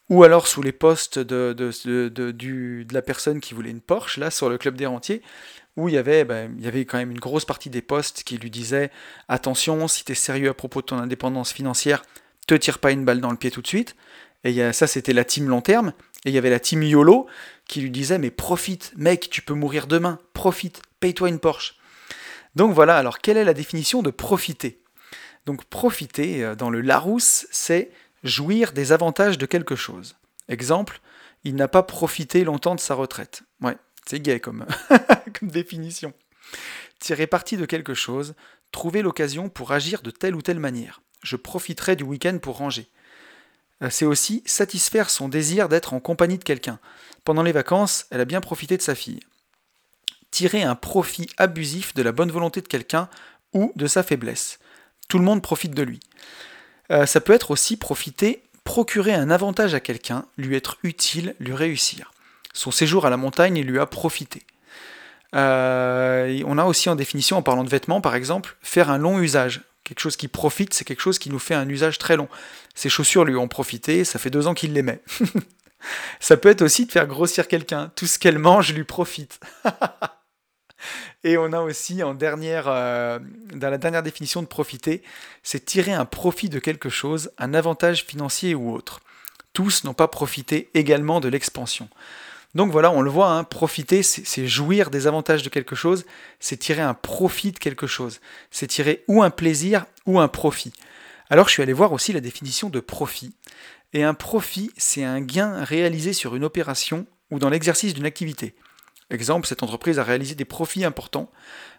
[0.10, 4.50] ou alors sous les posts de, de, la personne qui voulait une Porsche, là sur
[4.50, 5.22] le club des rentiers,
[5.76, 8.24] où il y, avait, ben, il y avait quand même une grosse partie des posts
[8.24, 8.90] qui lui disaient
[9.30, 12.04] attention, si tu es sérieux à propos de ton indépendance financière,
[12.48, 13.96] te tire pas une balle dans le pied tout de suite.
[14.44, 15.94] Et ça, c'était la team long terme.
[16.26, 17.28] Et il y avait la team YOLO
[17.68, 21.76] qui lui disait Mais profite, mec, tu peux mourir demain, profite, paye-toi une Porsche.
[22.56, 24.82] Donc voilà, alors quelle est la définition de profiter?
[25.46, 27.92] Donc profiter, euh, dans le Larousse, c'est
[28.24, 30.18] jouir des avantages de quelque chose.
[30.50, 31.02] Exemple,
[31.44, 33.44] il n'a pas profité longtemps de sa retraite.
[33.62, 34.66] Ouais, c'est gay comme,
[35.40, 36.14] comme définition.
[37.00, 38.34] Tirer parti de quelque chose,
[38.72, 41.02] trouver l'occasion pour agir de telle ou telle manière.
[41.24, 42.90] Je profiterai du week-end pour ranger.
[43.90, 46.80] C'est aussi satisfaire son désir d'être en compagnie de quelqu'un.
[47.24, 49.20] Pendant les vacances, elle a bien profité de sa fille.
[50.32, 53.08] Tirer un profit abusif de la bonne volonté de quelqu'un
[53.54, 54.60] ou de sa faiblesse.
[55.08, 56.00] Tout le monde profite de lui.
[56.92, 61.54] Euh, ça peut être aussi profiter, procurer un avantage à quelqu'un, lui être utile, lui
[61.54, 62.12] réussir.
[62.54, 64.44] Son séjour à la montagne lui a profité.
[65.36, 69.20] Euh, on a aussi en définition, en parlant de vêtements par exemple, faire un long
[69.20, 72.28] usage, Quelque chose qui profite, c'est quelque chose qui nous fait un usage très long.
[72.76, 75.02] Ses chaussures lui ont profité, ça fait deux ans qu'il les met.
[76.20, 77.90] ça peut être aussi de faire grossir quelqu'un.
[77.96, 79.40] Tout ce qu'elle mange lui profite.
[81.24, 83.20] Et on a aussi euh,
[83.54, 85.04] dans la dernière définition de profiter,
[85.42, 89.00] c'est tirer un profit de quelque chose, un avantage financier ou autre.
[89.54, 91.88] Tous n'ont pas profité également de l'expansion.
[92.56, 96.06] Donc voilà, on le voit, hein, profiter, c'est jouir des avantages de quelque chose,
[96.40, 98.20] c'est tirer un profit de quelque chose,
[98.52, 100.74] c'est tirer ou un plaisir ou un profit.
[101.30, 103.36] Alors je suis allé voir aussi la définition de profit.
[103.94, 108.56] Et un profit, c'est un gain réalisé sur une opération ou dans l'exercice d'une activité.
[109.10, 111.32] Exemple, cette entreprise a réalisé des profits importants,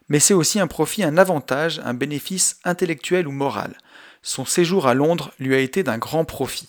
[0.08, 3.76] mais c'est aussi un profit, un avantage, un bénéfice intellectuel ou moral.
[4.22, 6.68] Son séjour à Londres lui a été d'un grand profit.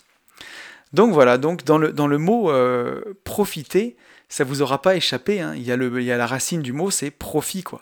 [0.94, 3.96] Donc voilà, donc dans le, mot euh, profiter,
[4.28, 5.40] ça vous aura pas échappé.
[5.40, 5.54] Hein.
[5.56, 7.82] Il, y a la racine du mot, c'est profit quoi.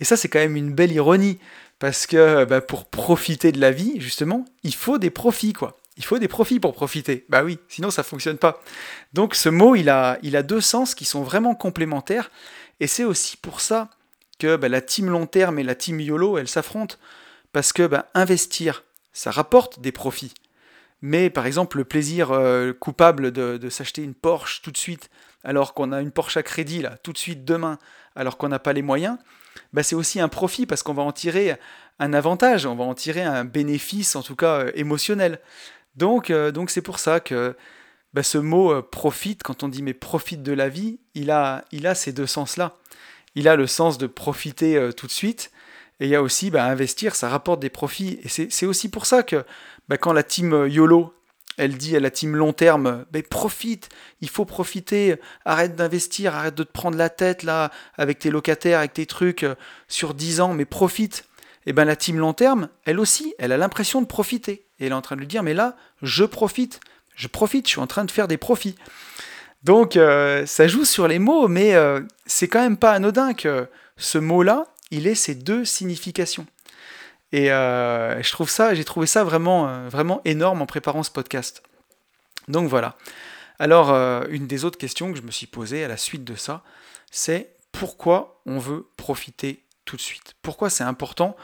[0.00, 1.38] Et ça, c'est quand même une belle ironie
[1.78, 5.76] parce que bah, pour profiter de la vie, justement, il faut des profits quoi.
[5.96, 7.26] Il faut des profits pour profiter.
[7.28, 8.62] Bah oui, sinon ça fonctionne pas.
[9.12, 12.30] Donc ce mot, il a, il a deux sens qui sont vraiment complémentaires.
[12.80, 13.90] Et c'est aussi pour ça
[14.38, 16.96] que bah, la team long terme et la team YOLO, elles s'affrontent.
[17.52, 20.32] Parce que bah, investir, ça rapporte des profits.
[21.02, 25.10] Mais par exemple, le plaisir euh, coupable de, s'acheter une Porsche tout de suite,
[25.44, 27.78] alors qu'on a une Porsche à crédit, là, tout de suite demain,
[28.14, 29.16] alors qu'on n'a pas les moyens,
[29.72, 31.56] bah, c'est aussi un profit parce qu'on va en tirer
[31.98, 35.40] un avantage, on va en tirer un bénéfice, en tout cas euh, émotionnel.
[35.96, 37.56] Donc, euh, donc c'est pour ça que
[38.12, 41.86] bah, ce mot profite, quand on dit mais profite de la vie, il a, il
[41.86, 42.76] a ces deux sens-là.
[43.36, 45.52] Il a le sens de profiter tout de suite,
[46.00, 48.18] et il y a aussi bah, investir, ça rapporte des profits.
[48.24, 49.44] Et c'est aussi pour ça que
[49.90, 51.12] bah, quand la team YOLO,
[51.58, 53.88] elle dit à la team long terme, profite,
[54.20, 58.78] il faut profiter, arrête d'investir, arrête de te prendre la tête là avec tes locataires,
[58.78, 59.44] avec tes trucs
[59.88, 61.26] sur 10 ans, mais profite.
[61.66, 64.64] Et bien la team long terme, elle aussi, elle a l'impression de profiter.
[64.78, 66.80] Et elle est en train de lui dire, mais là, je profite,
[67.16, 68.76] je profite, je suis en train de faire des profits.
[69.64, 73.66] Donc euh, ça joue sur les mots, mais euh, c'est quand même pas anodin que
[73.96, 76.46] ce mot-là, il ait ces deux significations.
[77.32, 81.62] Et euh, je trouve ça, j'ai trouvé ça vraiment, vraiment énorme en préparant ce podcast.
[82.48, 82.96] Donc voilà.
[83.58, 83.92] Alors,
[84.30, 86.62] une des autres questions que je me suis posée à la suite de ça,
[87.10, 90.34] c'est pourquoi on veut profiter tout de suite?
[90.42, 91.36] Pourquoi c'est important?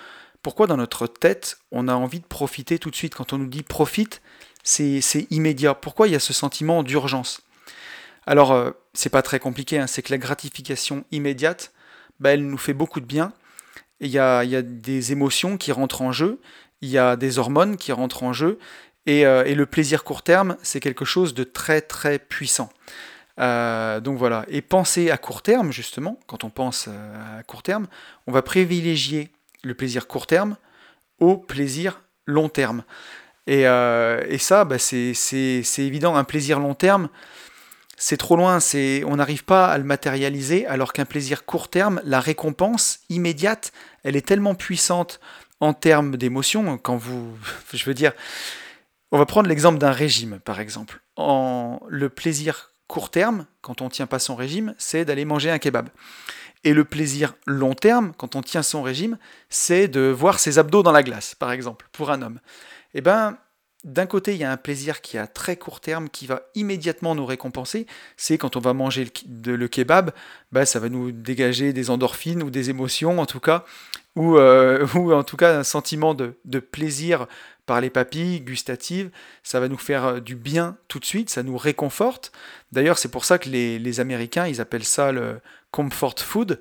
[0.43, 3.14] Pourquoi dans notre tête, on a envie de profiter tout de suite?
[3.14, 4.22] Quand on nous dit profite,
[4.62, 5.74] c'est immédiat.
[5.74, 7.43] Pourquoi il y a ce sentiment d'urgence?
[8.26, 9.87] Alors, euh, c'est pas très compliqué, hein.
[9.87, 11.72] c'est que la gratification immédiate,
[12.20, 13.32] bah, elle nous fait beaucoup de bien.
[14.01, 16.40] Il y, a, des émotions qui rentrent en jeu,
[16.82, 18.59] il y a des hormones qui rentrent en jeu,
[19.07, 22.68] et, euh, le plaisir court terme, c'est quelque chose de très très puissant.
[23.38, 27.86] Euh, donc voilà, et penser à court terme, justement, quand on pense à court terme,
[28.26, 29.30] on va privilégier
[29.62, 30.57] le plaisir court terme
[31.20, 32.84] au plaisir long terme.
[33.47, 35.14] Et, euh, ça, bah, c'est
[35.78, 37.09] évident, un plaisir long terme,
[37.97, 38.59] c'est trop loin,
[39.07, 43.72] on n'arrive pas à le matérialiser, alors qu'un plaisir court terme, la récompense immédiate,
[44.05, 45.20] elle est tellement puissante
[45.61, 47.36] en termes d'émotion, quand vous,
[47.72, 48.12] je veux dire,
[49.12, 51.01] on va prendre l'exemple d'un régime, par exemple.
[51.16, 55.59] En, le plaisir court terme, quand on tient pas son régime, c'est d'aller manger un
[55.59, 55.88] kebab.
[56.64, 59.18] Et le plaisir long terme, quand on tient son régime,
[59.49, 62.40] c'est de voir ses abdos dans la glace, par exemple, pour un homme.
[62.94, 63.38] Eh bien,
[63.87, 66.43] d'un côté, il y a un plaisir qui est à très court terme, qui va
[66.57, 67.87] immédiatement nous récompenser.
[68.16, 69.09] C'est quand on va manger
[69.45, 70.11] le, kebab,
[70.51, 73.64] bah, ça va nous dégager des endorphines ou des émotions, en tout cas,
[74.16, 77.28] ou, euh, en tout cas un sentiment de, de, plaisir
[77.64, 79.11] par les papilles gustatives.
[79.45, 82.32] Ça va nous faire euh, du bien tout de suite, ça nous réconforte.
[82.72, 86.61] D'ailleurs, c'est pour ça que les, les Américains, ils appellent ça le comfort food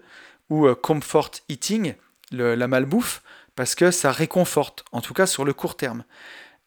[0.51, 1.95] ou euh, comfort eating,
[2.31, 3.23] la malbouffe,
[3.55, 6.03] parce que ça réconforte, en tout cas sur le court terme.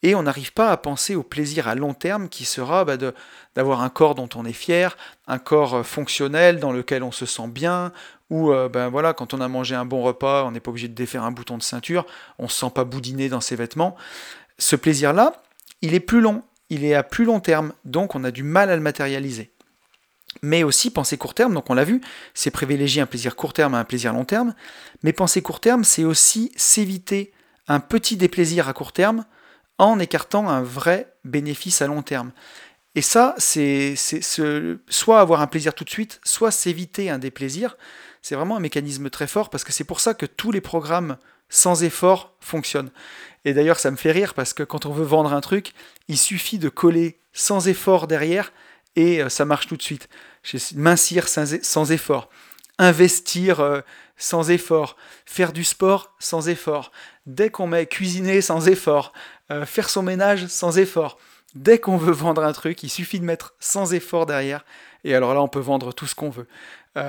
[0.02, 2.96] Et on n'arrive pas à penser au plaisir à long terme qui sera bah,
[3.56, 4.96] d'avoir un corps dont on est fier,
[5.26, 7.92] un corps euh, fonctionnel dans lequel on se sent bien,
[8.30, 10.92] ou ben voilà, quand on a mangé un bon repas, on n'est pas obligé de
[10.92, 12.04] défaire un bouton de ceinture,
[12.38, 13.96] on ne se sent pas boudiner dans ses vêtements.
[14.58, 15.42] Ce plaisir-là,
[15.80, 18.68] il est plus long, il est à plus long terme, donc on a du mal
[18.68, 19.50] à le matérialiser
[20.42, 22.00] mais aussi penser court terme, donc on l'a vu,
[22.34, 24.54] c'est privilégier un plaisir court terme à un plaisir long terme,
[25.02, 27.32] mais penser court terme, c'est aussi s'éviter
[27.66, 29.24] un petit déplaisir à court terme
[29.78, 32.32] en écartant un vrai bénéfice à long terme.
[32.94, 33.94] Et ça, c'est
[34.88, 37.76] soit avoir un plaisir tout de suite, soit s'éviter un déplaisir.
[38.22, 41.16] C'est vraiment un mécanisme très fort parce que c'est pour ça que tous les programmes
[41.48, 42.90] sans effort fonctionnent.
[43.44, 45.72] Et d'ailleurs, ça me fait rire parce que quand on veut vendre un truc,
[46.08, 48.52] il suffit de coller sans effort derrière
[48.96, 50.08] et euh, ça marche tout de suite.
[50.74, 52.30] Mincir sans effort,
[52.78, 53.80] investir euh,
[54.16, 56.90] sans effort, faire du sport sans effort,
[57.26, 59.12] dès qu'on met cuisiner sans effort,
[59.50, 61.18] euh, faire son ménage sans effort.
[61.54, 64.64] Dès qu'on veut vendre un truc, il suffit de mettre sans effort derrière,
[65.04, 66.46] et alors là, on peut vendre tout ce qu'on veut.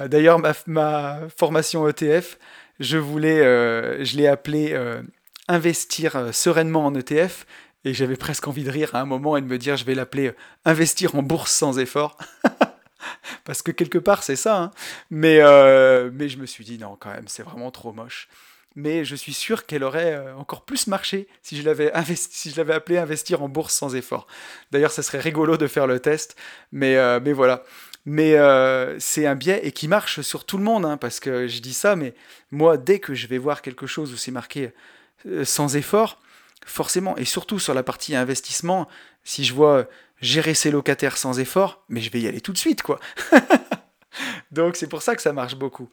[0.07, 2.37] D'ailleurs, ma, formation ETF,
[2.79, 3.39] je voulais,
[4.05, 4.77] je l'ai appelée
[5.47, 7.47] investir sereinement en ETF.
[7.85, 9.95] Et j'avais presque envie de rire à un moment et de me dire, je vais
[9.95, 10.33] l'appeler
[10.63, 12.19] investir en bourse sans effort.
[13.45, 14.61] Parce que quelque part, c'est ça.
[14.61, 14.71] Hein.
[15.09, 15.39] Mais,
[16.11, 18.29] mais je me suis dit, non, quand même, c'est vraiment trop moche
[18.75, 21.91] mais je suis sûr qu'elle aurait euh, encore plus marché si je l'avais
[22.73, 24.27] appelé investir en bourse sans effort.
[24.71, 26.35] D'ailleurs, ça serait rigolo de faire le test,
[26.71, 27.63] mais, euh, voilà.
[28.05, 31.47] Mais euh, c'est un biais et qui marche sur tout le monde, hein, parce que
[31.47, 32.13] je dis ça, mais
[32.51, 34.71] moi, dès que je vais voir quelque chose où c'est marqué
[35.43, 36.21] sans effort,
[36.65, 38.87] forcément, et surtout sur la partie investissement,
[39.23, 39.87] si je vois
[40.21, 42.99] gérer ses locataires sans effort, mais je vais y aller tout de suite, quoi.
[44.51, 45.89] Donc c'est pour ça que ça marche beaucoup.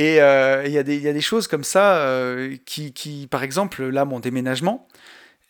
[0.00, 4.18] Et euh, il y, a des choses comme ça euh, qui, par exemple, là, mon
[4.18, 4.88] déménagement,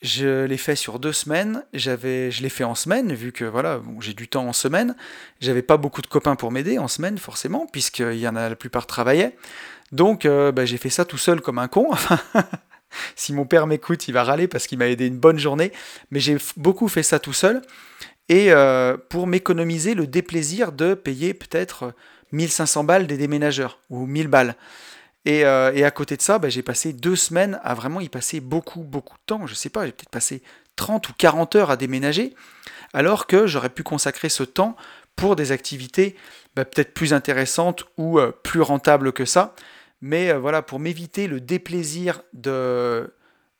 [0.01, 1.63] je l'ai fait sur deux semaines.
[1.71, 4.97] J'avais, je l'ai fait en semaine, vu que voilà, j'ai du temps en semaine.
[5.39, 8.57] J'avais pas beaucoup de copains pour m'aider en semaine, forcément, puisqu'il y en a la
[8.57, 9.37] plupart travaillaient.
[9.93, 11.89] Donc, euh, bah, j'ai fait ça tout seul comme un con.
[13.15, 15.71] si mon père m'écoute, il va râler parce qu'il m'a aidé une bonne journée.
[16.09, 17.61] Mais j'ai beaucoup fait ça tout seul.
[18.27, 18.51] Et
[19.09, 21.93] pour m'économiser le déplaisir de payer peut-être
[22.31, 24.55] 1500 balles des déménageurs, ou 1000 balles.
[25.27, 28.39] Euh, et, à côté de ça, bah, j'ai passé deux semaines à vraiment y passer
[28.39, 29.45] beaucoup, beaucoup de temps.
[29.45, 30.41] Je sais pas, j'ai peut-être passé
[30.75, 32.33] 30 ou 40 heures à déménager,
[32.93, 34.75] alors que j'aurais pu consacrer ce temps
[35.15, 36.15] pour des activités
[36.55, 39.53] bah, peut-être plus intéressantes ou euh, plus rentables que ça.
[40.01, 43.13] Mais euh, voilà, pour m'éviter le déplaisir de,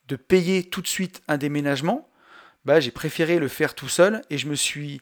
[0.08, 2.10] de payer tout de suite un déménagement,
[2.66, 5.02] bah, j'ai préféré le faire tout seul et je me suis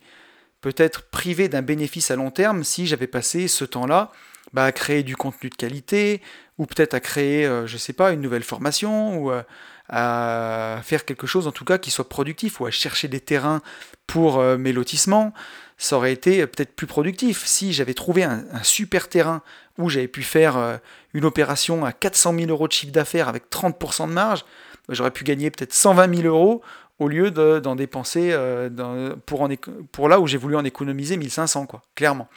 [0.62, 4.12] peut-être privé d'un bénéfice à long terme si j'avais passé ce temps-là
[4.54, 6.22] bah, à créer du contenu de qualité,
[6.58, 9.44] ou peut-être à créer, euh, je ne sais pas, une nouvelle formation, ou euh,
[9.90, 13.62] à faire quelque chose en tout cas qui soit productif, ou à chercher des terrains
[14.08, 15.34] pour euh, mes lotissements.
[15.78, 19.44] Ça aurait été peut-être plus productif si j'avais trouvé un, super terrain
[19.78, 20.80] où j'avais pu faire
[21.14, 24.44] une opération à 400 000 euros de chiffre d'affaires avec 30% de marge.
[24.90, 26.62] Bah, j'aurais pu gagner peut-être 120 000 euros
[27.00, 29.48] au lieu d'en dépenser euh, pour,
[29.92, 32.28] pour, là où j'ai voulu en économiser 1500, quoi, clairement.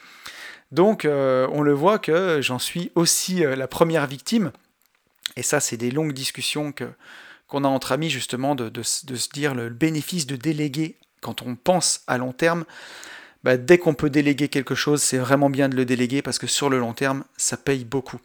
[0.70, 4.52] Donc euh, on le voit que j'en suis aussi euh, la première victime,
[5.36, 6.84] et ça c'est des longues discussions que,
[7.46, 11.56] qu'on a entre amis justement de, de, se dire le bénéfice de déléguer quand on
[11.56, 12.64] pense à long terme.
[13.44, 16.46] Bah, dès qu'on peut déléguer quelque chose, c'est vraiment bien de le déléguer parce que
[16.46, 18.20] sur le long terme, ça paye beaucoup.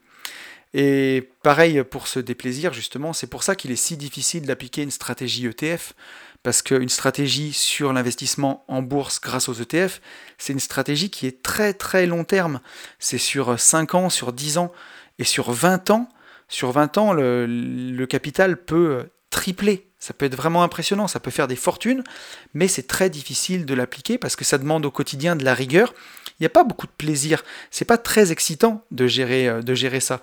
[0.73, 4.91] Et pareil pour ce déplaisir, justement, c'est pour ça qu'il est si difficile d'appliquer une
[4.91, 5.93] stratégie ETF,
[6.47, 9.99] parce qu'une stratégie sur l'investissement en bourse grâce aux ETF,
[10.37, 12.61] c'est une stratégie qui est très très long terme.
[12.99, 14.71] C'est sur 5 ans, sur 10 ans,
[15.19, 16.07] et sur 20 ans,
[16.47, 19.89] sur 20 ans, le, capital peut tripler.
[19.99, 22.01] Ça peut être vraiment impressionnant, ça peut faire des fortunes,
[22.53, 25.93] mais c'est très difficile de l'appliquer parce que ça demande au quotidien de la rigueur.
[26.39, 29.75] Il n'y a pas beaucoup de plaisir, c'est pas très excitant de gérer, euh, de
[29.75, 30.21] gérer ça.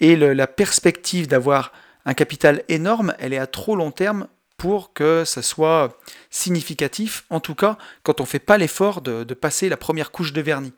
[0.00, 1.72] Et la perspective d'avoir
[2.04, 4.26] un capital énorme, elle est à trop long terme
[4.62, 5.98] pour que ça soit
[6.30, 10.32] significatif, en tout cas quand on ne fait pas l'effort de, passer la première couche
[10.32, 10.72] de vernis.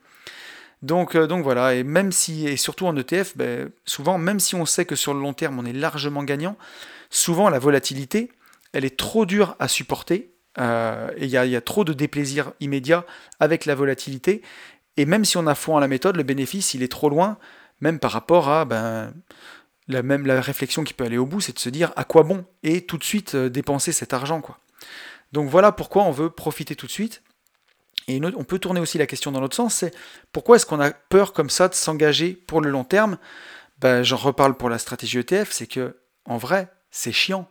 [0.81, 4.55] Donc, euh, donc voilà, et même si, et surtout en ETF, ben, souvent, même si
[4.55, 6.57] on sait que sur le long terme on est largement gagnant,
[7.11, 8.33] souvent la volatilité,
[8.73, 13.05] elle est trop dure à supporter, euh, et il y, a trop de déplaisir immédiat
[13.39, 14.41] avec la volatilité,
[14.97, 17.37] et même si on a foi en la méthode, le bénéfice il est trop loin,
[17.83, 19.13] même par rapport à ben,
[19.89, 22.23] la même la réflexion qui peut aller au bout, c'est de se dire à quoi
[22.23, 24.59] bon et tout de suite euh, dépenser cet argent quoi.
[25.33, 27.23] Donc voilà pourquoi on veut profiter tout de suite.
[28.07, 29.95] Et on peut tourner aussi la question dans l'autre sens, c'est
[30.31, 33.17] pourquoi est-ce qu'on a peur comme ça de s'engager pour le long terme?
[33.79, 37.49] Ben, J'en reparle pour la stratégie ETF, c'est que en vrai, c'est chiant.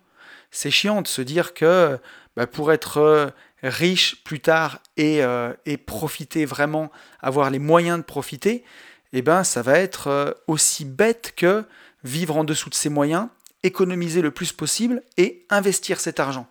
[0.51, 1.99] C'est chiant de se dire que
[2.35, 3.29] ben, pour être euh,
[3.63, 8.63] riche plus tard et, euh, et, profiter vraiment, avoir les moyens de profiter,
[9.11, 11.65] eh ben, ça va être aussi bête que
[12.03, 13.27] vivre en dessous de ses moyens,
[13.63, 16.47] économiser le plus possible et investir cet argent.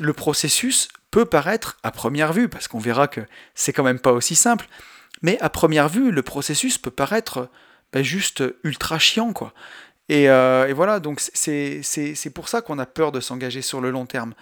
[0.00, 3.20] Le processus peut paraître à première vue, parce qu'on verra que
[3.54, 4.68] c'est quand même pas aussi simple,
[5.22, 7.48] mais à première vue, le processus peut paraître
[7.92, 9.52] ben, juste ultra chiant, quoi.
[10.08, 13.90] Et, euh, et voilà, donc c'est pour ça qu'on a peur de s'engager sur le
[13.90, 14.34] long terme,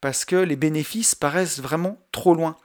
[0.00, 2.56] parce que les bénéfices paraissent vraiment trop loin.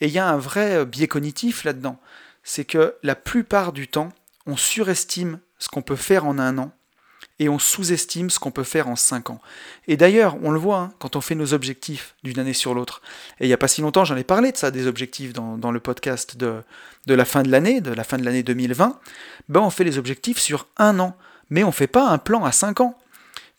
[0.00, 1.98] Et il y a un vrai biais cognitif là-dedans,
[2.42, 4.10] c'est que la plupart du temps,
[4.46, 6.70] on surestime ce qu'on peut faire en un an
[7.38, 9.40] et on sous-estime ce qu'on peut faire en cinq ans.
[9.88, 13.00] Et d'ailleurs, on le voit hein, quand on fait nos objectifs d'une année sur l'autre.
[13.40, 15.70] Et il n'y a pas si longtemps, j'en ai parlé de ça, des objectifs dans,
[15.72, 16.62] le podcast de,
[17.06, 19.00] de, la fin de l'année, de la fin de l'année 2020.
[19.48, 21.16] Ben, on fait les objectifs sur un an,
[21.48, 22.98] mais on ne fait pas un plan à cinq ans.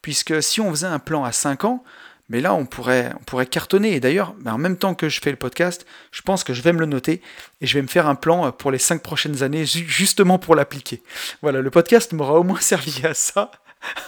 [0.01, 1.83] Puisque si on faisait un plan à cinq ans,
[2.29, 3.93] Mais là, on pourrait, on pourrait cartonner.
[3.93, 6.61] Et d'ailleurs, ben, en même temps que je fais le podcast, je pense que je
[6.61, 7.21] vais me le noter
[7.61, 11.03] et je vais me faire un plan pour les cinq prochaines années, justement pour l'appliquer.
[11.41, 13.51] Voilà, le podcast m'aura au moins servi à ça.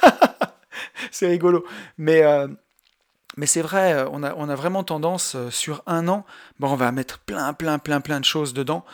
[1.12, 1.66] c'est rigolo.
[1.98, 2.48] Mais, euh,
[3.46, 6.26] c'est vrai, euh, on a, vraiment tendance, euh, sur un an,
[6.60, 8.86] bon, on va mettre plein, plein, plein, plein de choses dedans.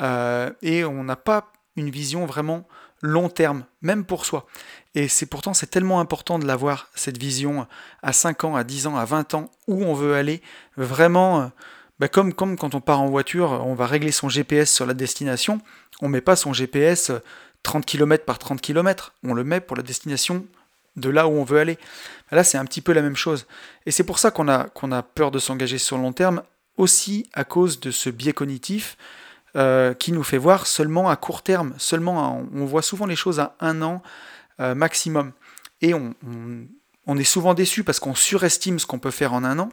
[0.00, 2.66] et on n'a pas une vision vraiment
[3.02, 4.46] long terme, même pour soi.
[4.94, 7.66] Et c'est pourtant c'est tellement important de l'avoir, cette vision
[8.02, 10.42] à 5 ans, à 10 ans, à 20 ans, où on veut aller,
[10.76, 11.50] vraiment,
[11.98, 14.94] bah, comme, comme quand on part en voiture, on va régler son GPS sur la
[14.94, 15.60] destination,
[16.00, 17.12] on ne met pas son GPS
[17.62, 20.46] 30 km par 30 km, on le met pour la destination
[20.96, 21.78] de là où on veut aller.
[22.30, 23.46] Là, c'est un petit peu la même chose.
[23.86, 26.42] Et c'est pour ça qu'on a, qu'on a peur de s'engager sur long terme,
[26.76, 28.96] aussi à cause de ce biais cognitif
[29.56, 33.40] euh, qui nous fait voir seulement à court terme, seulement on voit souvent les choses
[33.40, 34.02] à un an
[34.60, 35.32] euh, maximum.
[35.80, 36.14] Et on,
[37.06, 39.68] on, est souvent déçu parce qu'on surestime ce qu'on peut faire en un an.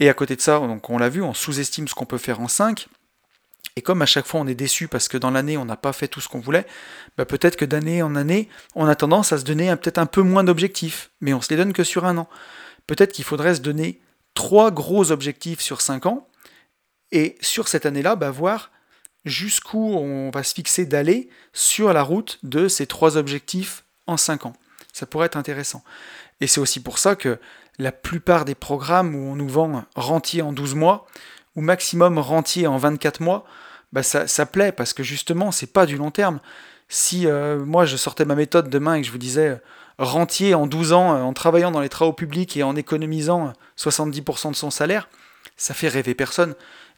[0.00, 2.40] Et à côté de ça, donc on l'a vu, on sous-estime ce qu'on peut faire
[2.40, 2.88] en cinq.
[3.76, 5.92] Et comme à chaque fois on est déçu parce que dans l'année on n'a pas
[5.92, 6.66] fait tout ce qu'on voulait,
[7.16, 10.22] bah peut-être que d'année en année, on a tendance à se donner peut-être un peu
[10.22, 12.28] moins d'objectifs, mais on se les donne que sur un an.
[12.86, 14.00] Peut-être qu'il faudrait se donner
[14.34, 16.28] trois gros objectifs sur cinq ans,
[17.12, 18.70] et sur cette année-là, bah, voir
[19.26, 24.46] jusqu'où on va se fixer d'aller sur la route de ces trois objectifs en cinq
[24.46, 24.54] ans.
[24.92, 25.82] Ça pourrait être intéressant.
[26.40, 27.38] Et c'est aussi pour ça que
[27.78, 31.06] la plupart des programmes où on nous vend rentier en 12 mois,
[31.56, 33.44] ou maximum rentier en 24 mois,
[33.92, 36.40] bah ça, plaît parce que justement, c'est pas du long terme.
[36.88, 39.56] Si euh, moi je sortais ma méthode demain et que je vous disais euh,
[39.98, 44.50] rentier en 12 ans euh, en travaillant dans les travaux publics et en économisant 70%
[44.50, 45.08] de son salaire,
[45.56, 46.54] ça fait rêver personne.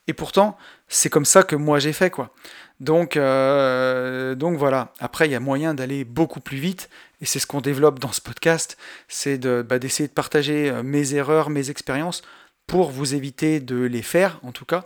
[0.09, 0.56] Et pourtant,
[0.88, 2.34] c'est comme ça que moi j'ai fait quoi.
[2.80, 4.92] Donc, donc voilà.
[4.98, 6.88] Après, il y a moyen d'aller beaucoup plus vite,
[7.20, 8.76] et c'est ce qu'on développe dans ce podcast,
[9.09, 12.22] c'est bah, d'essayer de partager mes erreurs, mes expériences,
[12.66, 14.84] pour vous éviter de les faire, en tout cas.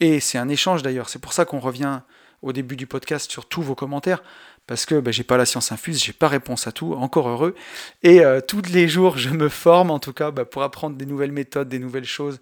[0.00, 1.08] Et c'est un échange d'ailleurs.
[1.08, 2.00] C'est pour ça qu'on revient
[2.42, 4.22] au début du podcast sur tous vos commentaires,
[4.66, 7.54] parce que bah, j'ai pas la science infuse, j'ai pas réponse à tout, encore heureux.
[8.02, 11.06] Et euh, tous les jours, je me forme, en tout cas, bah, pour apprendre des
[11.06, 12.40] nouvelles méthodes, des nouvelles choses,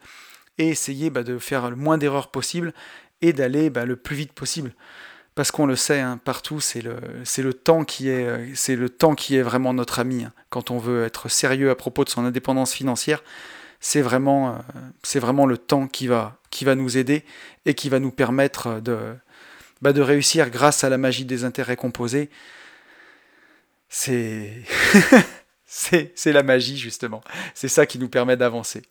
[0.58, 2.72] et essayer bah, de faire le moins d'erreurs possible
[3.22, 4.72] et d'aller le plus vite possible.
[5.34, 6.96] Parce qu'on le sait, hein, partout, c'est le,
[7.38, 10.24] le, temps qui est, euh, le temps qui est vraiment notre ami.
[10.24, 10.32] Hein.
[10.50, 13.22] quand on veut être sérieux à propos de son indépendance financière,
[13.78, 17.24] c'est vraiment, euh, vraiment le temps qui va, qui va nous aider
[17.66, 18.98] et qui va nous permettre de,
[19.80, 22.30] bah, de réussir grâce à la magie des intérêts composés.
[23.88, 24.52] C'est,
[26.26, 27.22] la magie justement.
[27.54, 28.82] C'est ça qui nous permet d'avancer.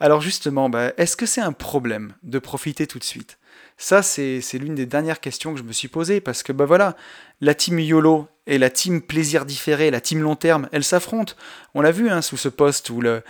[0.00, 3.38] Alors justement, bah, est-ce que c'est un problème de profiter tout de suite?
[3.76, 6.94] Ça, c'est, l'une des dernières questions que je me suis posée parce que bah
[7.40, 11.34] la team YOLO et la team plaisir différé, la team long terme, elles s'affrontent.
[11.74, 13.22] On l'a vu hein, sous ce poste où la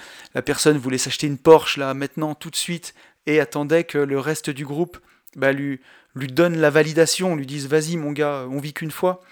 [0.44, 2.94] personne voulait s'acheter une Porsche là maintenant tout de suite
[3.26, 4.98] et attendait que le reste du groupe
[5.36, 5.80] bah, lui,
[6.14, 9.22] lui donne la validation, lui dise vas-y mon gars, on vit qu'une fois.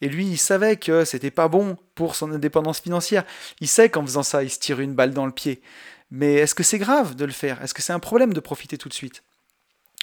[0.00, 3.24] Et lui, il savait que c'était pas bon pour son indépendance financière.
[3.60, 5.62] Il sait qu'en faisant ça, il se tire une balle dans le pied.
[6.10, 7.62] Mais est-ce que c'est grave de le faire?
[7.62, 9.22] Est-ce que c'est un problème de profiter tout de suite?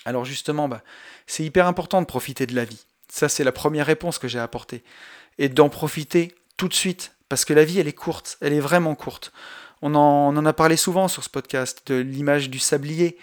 [0.06, 0.82] Alors justement, bah,
[1.28, 2.86] c'est hyper important de profiter de la vie.
[3.12, 4.84] Ça, c'est la première réponse que j'ai apportée.
[5.38, 7.14] Et d'en profiter tout de suite.
[7.30, 8.38] Parce que la vie, elle est courte.
[8.41, 9.32] Elle est vraiment courte.
[9.82, 13.18] On en, a parlé souvent sur ce podcast, de l'image du sablier.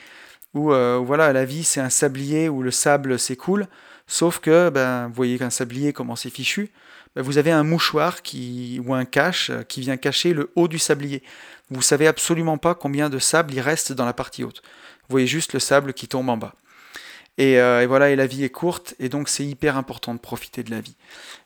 [0.55, 3.69] Où, euh, voilà, la vie, c'est un sablier où le sable s'écoule.
[4.11, 6.71] Sauf que, ben, vous voyez qu'un sablier, comment c'est fichu
[7.15, 10.67] ben, Vous avez un mouchoir qui, ou un cache euh, qui vient cacher le haut
[10.67, 11.23] du sablier.
[11.71, 14.63] Vous savez absolument pas combien de sable il reste dans la partie haute.
[15.09, 16.55] Vous voyez juste le sable qui tombe en bas.
[17.39, 20.63] Euh, et, voilà, et la vie est courte, et donc c'est hyper important de profiter
[20.63, 20.97] de la vie.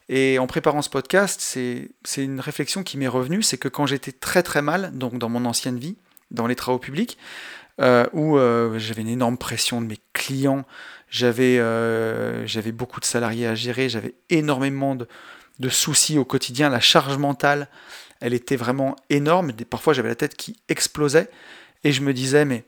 [0.09, 4.13] Et en préparant ce podcast, c'est une réflexion qui m'est revenue, c'est que quand j'étais
[4.13, 5.97] très très mal, donc dans mon ancienne vie,
[6.31, 7.19] dans les travaux publics,
[7.81, 10.65] euh, où euh, j'avais une énorme pression de mes clients,
[11.11, 11.59] j'avais
[12.73, 15.07] beaucoup de salariés à gérer, j'avais énormément de,
[15.59, 17.69] de, soucis au quotidien, la charge mentale,
[18.21, 21.29] elle était vraiment énorme, parfois j'avais la tête qui explosait,
[21.85, 22.65] et je me disais, mais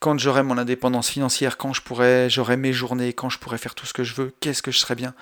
[0.00, 3.74] quand j'aurai mon indépendance financière, quand je pourrai, j'aurai mes journées, quand je pourrai faire
[3.74, 5.14] tout ce que je veux, qu'est-ce que je serai bien?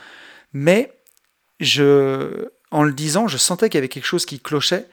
[0.53, 0.93] Mais
[1.61, 4.87] je, en le disant, je sentais qu'il y avait quelque chose qui clochait.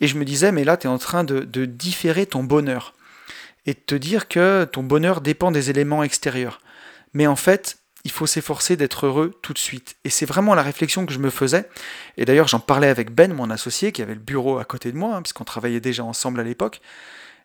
[0.00, 2.94] Et je me disais, mais là, tu es en train de, différer ton bonheur
[3.68, 6.62] et de te dire que ton bonheur dépend des éléments extérieurs.
[7.12, 9.96] Mais en fait, il faut s'efforcer d'être heureux tout de suite.
[10.04, 11.68] Et c'est vraiment la réflexion que je me faisais.
[12.16, 14.96] Et d'ailleurs, j'en parlais avec Ben, mon associé, qui avait le bureau à côté de
[14.96, 16.80] moi, hein, puisqu'on travaillait déjà ensemble à l'époque.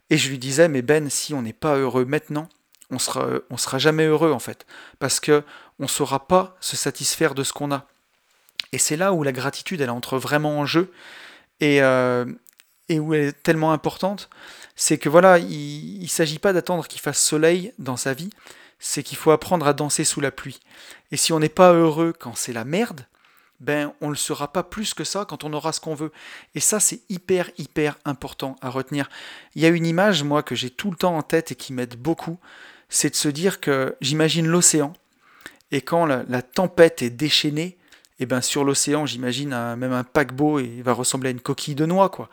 [0.09, 2.47] Et je lui disais, mais Ben, si on n'est pas heureux maintenant,
[2.89, 4.65] on sera, on sera jamais heureux en fait,
[4.99, 5.43] parce que
[5.79, 7.85] on saura pas se satisfaire de ce qu'on a.
[8.71, 10.89] Et c'est là où la gratitude, elle entre vraiment en jeu.
[11.59, 12.25] Et, euh,
[12.89, 14.29] et où elle est tellement importante,
[14.75, 18.29] c'est que voilà, il ne s'agit pas d'attendre qu'il fasse soleil dans sa vie,
[18.79, 20.59] c'est qu'il faut apprendre à danser sous la pluie.
[21.11, 23.05] Et si on n'est pas heureux quand c'est la merde,
[23.59, 26.11] ben on ne le sera pas plus que ça quand on aura ce qu'on veut.
[26.53, 29.09] Et ça, c'est hyper, hyper important à retenir.
[29.55, 31.71] Il y a une image, moi, que j'ai tout le temps en tête et qui
[31.71, 32.39] m'aide beaucoup,
[32.89, 34.93] c'est de se dire que j'imagine l'océan,
[35.71, 37.77] et quand la, tempête est déchaînée,
[38.19, 41.39] et eh ben sur l'océan, j'imagine même un paquebot, et il va ressembler à une
[41.39, 42.29] coquille de noix, quoi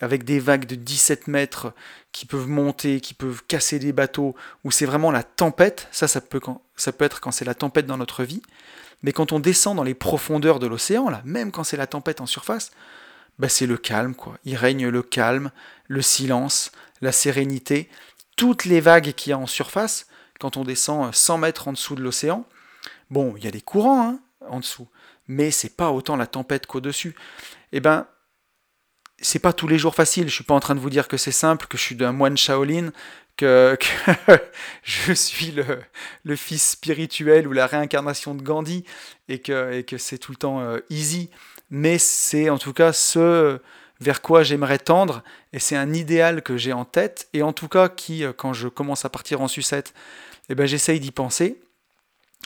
[0.00, 1.72] avec des vagues de 17 mètres
[2.12, 4.34] qui peuvent monter, qui peuvent casser des bateaux,
[4.64, 6.40] où c'est vraiment la tempête, ça, ça peut,
[7.00, 8.42] être quand c'est la tempête dans notre vie,
[9.02, 12.20] mais quand on descend dans les profondeurs de l'océan, là, même quand c'est la tempête
[12.20, 12.70] en surface,
[13.38, 14.36] bah c'est le calme, quoi.
[14.44, 15.50] Il règne le calme,
[15.86, 17.88] le silence, la sérénité.
[18.36, 20.06] Toutes les vagues qu'il y a en surface,
[20.40, 22.44] quand on descend 100 mètres en dessous de l'océan,
[23.10, 24.88] bon, il y a des courants hein, en dessous,
[25.28, 27.14] mais c'est pas autant la tempête qu'au-dessus.
[27.72, 28.06] Eh ben,
[29.20, 30.28] c'est pas tous les jours facile.
[30.28, 32.12] Je suis pas en train de vous dire que c'est simple, que je suis d'un
[32.12, 32.90] moine Shaolin,
[33.36, 33.78] que,
[34.82, 35.52] je suis
[36.24, 38.84] le, fils spirituel ou la réincarnation de Gandhi
[39.28, 41.30] et que, et que c'est tout le temps euh, easy.
[41.70, 43.60] Mais c'est en tout cas ce
[44.00, 47.68] vers quoi j'aimerais tendre et c'est un idéal que j'ai en tête et en tout
[47.68, 49.94] cas qui, euh, quand je commence à partir en sucette,
[50.48, 51.60] eh ben, j'essaye d'y penser.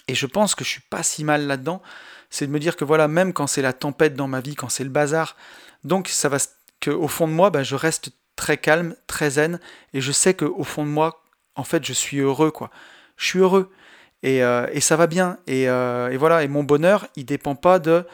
[0.09, 1.83] Et je pense que je suis pas si mal là-dedans.
[2.31, 4.71] C'est de me dire que voilà, même quand c'est la tempête dans ma vie, quand
[4.71, 5.37] c'est le bazar,
[5.85, 6.39] donc ça va
[6.91, 9.61] au fond de moi, ben, je reste très calme, très zen,
[9.93, 11.23] et je sais qu'au fond de moi,
[11.55, 12.71] en fait, je suis heureux, quoi.
[13.17, 13.71] Je suis heureux,
[14.23, 18.07] et, euh, ça va bien, euh, et, voilà, et mon bonheur, il dépend pas de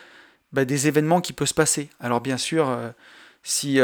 [0.52, 1.90] ben, des événements qui peuvent se passer.
[2.00, 2.92] Alors bien sûr, euh,
[3.42, 3.78] si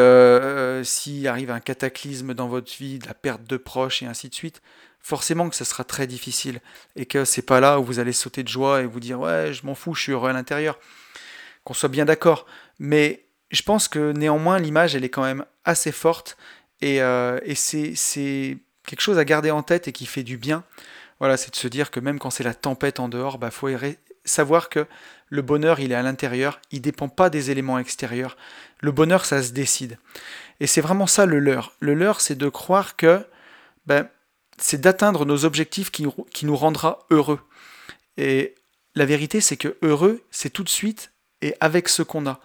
[0.85, 4.35] s'il arrive un cataclysme dans votre vie, de la perte de proches et ainsi de
[4.35, 4.62] suite,
[5.01, 6.61] forcément que ce sera très difficile,
[6.97, 9.53] et que c'est pas là où vous allez sauter de joie et vous dire ouais,
[9.53, 10.78] je m'en fous, je suis heureux à l'intérieur.
[11.64, 12.47] Qu'on soit bien d'accord,
[12.78, 13.24] mais
[13.55, 16.36] je pense que néanmoins l'image elle est quand même assez forte
[16.80, 20.64] et, euh, c'est quelque chose à garder en tête et qui fait du bien.
[21.20, 23.70] Voilà, c'est de se dire que même quand c'est la tempête en dehors, bah faut
[24.24, 24.86] savoir que
[25.28, 28.36] le bonheur il est à l'intérieur, il dépend pas des éléments extérieurs.
[28.80, 29.98] Le bonheur ça se décide.
[30.61, 31.72] Et c'est vraiment ça le leurre.
[31.80, 33.24] Le leurre c'est de croire que
[33.86, 34.09] ben,
[34.59, 37.40] c'est d'atteindre nos objectifs qui nous rendra heureux.
[38.16, 38.55] Et
[38.94, 42.40] la vérité c'est que heureux c'est tout de suite et avec ce qu'on a.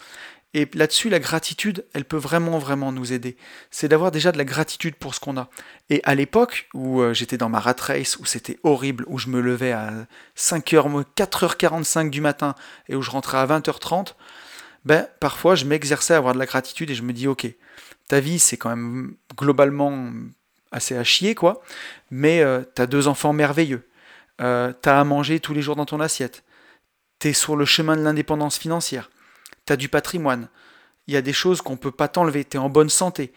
[0.56, 3.38] Et là-dessus, la gratitude, elle peut vraiment, vraiment nous aider.
[3.70, 5.47] C'est d'avoir déjà de la gratitude pour ce qu'on a.
[5.91, 9.28] Et à l'époque où euh, j'étais dans ma rat race, où c'était horrible, où je
[9.28, 9.91] me levais à
[10.36, 12.56] 5h, 4h45 du matin
[12.88, 14.16] et où je rentrais à 20h30,
[14.86, 17.47] ben, parfois je m'exerçais à avoir de la gratitude et je me dis, ok,
[18.08, 20.12] ta vie c'est quand même globalement
[20.72, 21.62] assez à chier, quoi,
[22.12, 23.88] mais euh, t'as deux enfants merveilleux,
[24.41, 26.43] euh, t'as à manger tous les jours dans ton assiette,
[27.20, 29.10] t'es sur le chemin de l'indépendance financière
[29.70, 30.50] tu as du patrimoine,
[31.06, 33.32] il y a des choses qu'on ne peut pas t'enlever, tu en bonne santé.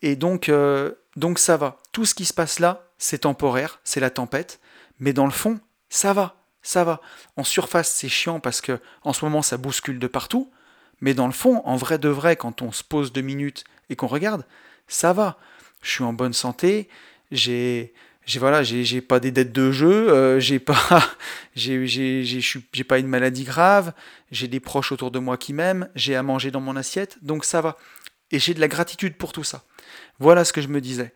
[0.00, 1.82] Et donc, euh, donc ça va.
[1.92, 4.58] Tout ce qui se passe là, c'est temporaire, c'est la tempête,
[5.00, 5.60] mais dans le fond,
[5.90, 7.02] ça va, ça va.
[7.36, 10.50] En surface, c'est chiant parce que en ce moment, ça bouscule de partout,
[11.02, 13.96] mais dans le fond, en vrai de vrai, quand on se pose deux minutes et
[13.96, 14.46] qu'on regarde,
[14.88, 15.36] ça va.
[15.82, 16.88] Je suis en bonne santé,
[17.30, 17.92] j'ai
[18.26, 20.76] j'ai voilà, j'ai pas des dettes de jeu, euh, j'ai pas
[21.54, 23.92] j'ai pas une maladie grave,
[24.32, 27.44] j'ai des proches autour de moi qui m'aiment, j'ai à manger dans mon assiette, donc
[27.44, 27.76] ça va.
[28.32, 29.62] Et j'ai de la gratitude pour tout ça.
[30.18, 31.12] Voilà ce que je me disais.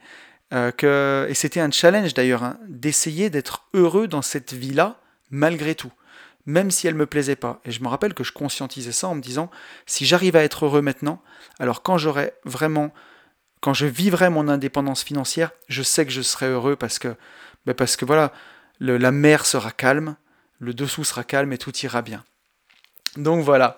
[0.53, 5.01] Euh, que, et c'était un challenge d'ailleurs, hein, d'essayer d'être heureux dans cette vie-là,
[5.31, 5.93] malgré tout,
[6.47, 7.61] même si elle me plaisait pas.
[7.65, 9.51] Et je me rappelle que je conscientisais ça en me disant,
[9.87, 11.21] si j'arrive à être heureux maintenant,
[11.59, 12.93] alors quand j'aurai vraiment
[13.61, 17.15] quand je vivrai mon indépendance financière, je sais que je serai heureux parce que,
[17.67, 18.33] ben parce que voilà,
[18.81, 20.17] la mer sera calme,
[20.59, 22.25] le dessous sera calme et tout ira bien.
[23.17, 23.77] Donc voilà.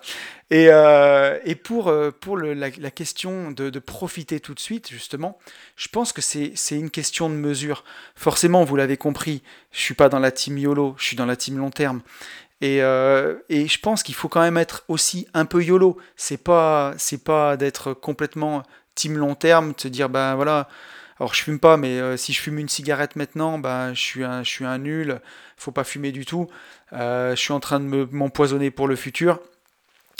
[0.51, 5.39] Et, euh, et pour, euh, pour la, question de, profiter tout de suite, justement,
[5.75, 7.83] je pense que c'est une question de mesure.
[8.15, 11.35] Forcément, vous l'avez compris, je suis pas dans la team YOLO, je suis dans la
[11.35, 12.01] team long terme.
[12.61, 15.97] Et, euh, et je pense qu'il faut quand même être aussi un peu YOLO.
[16.15, 16.93] C'est pas,
[17.25, 18.63] pas d'être complètement
[18.95, 20.67] team long terme, te dire ben voilà,
[21.19, 24.23] alors je fume pas, mais euh, si je fume une cigarette maintenant, ben je suis
[24.23, 25.21] un, je suis un nul,
[25.57, 26.47] faut pas fumer du tout.
[26.93, 29.39] Euh, je suis en train de m'empoisonner pour le futur.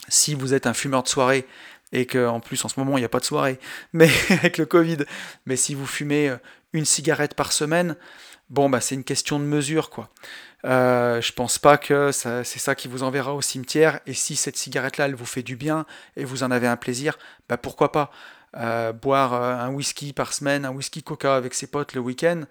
[0.07, 1.47] Si vous êtes un fumeur de soirée
[1.91, 3.59] et que en plus en ce moment il n'y a pas de soirée,
[3.93, 4.99] mais avec le Covid,
[5.45, 6.37] mais si vous fumez euh,
[6.73, 7.95] une cigarette par semaine,
[8.49, 10.09] bon bah c'est une question de mesure quoi.
[10.65, 13.99] Euh, je pense pas que c'est ça qui vous enverra au cimetière.
[14.05, 17.17] Et si cette cigarette-là, elle vous fait du bien et vous en avez un plaisir,
[17.49, 18.11] bah pourquoi pas?
[18.55, 22.43] Euh, boire euh, un whisky par semaine, un whisky coca avec ses potes le week-end,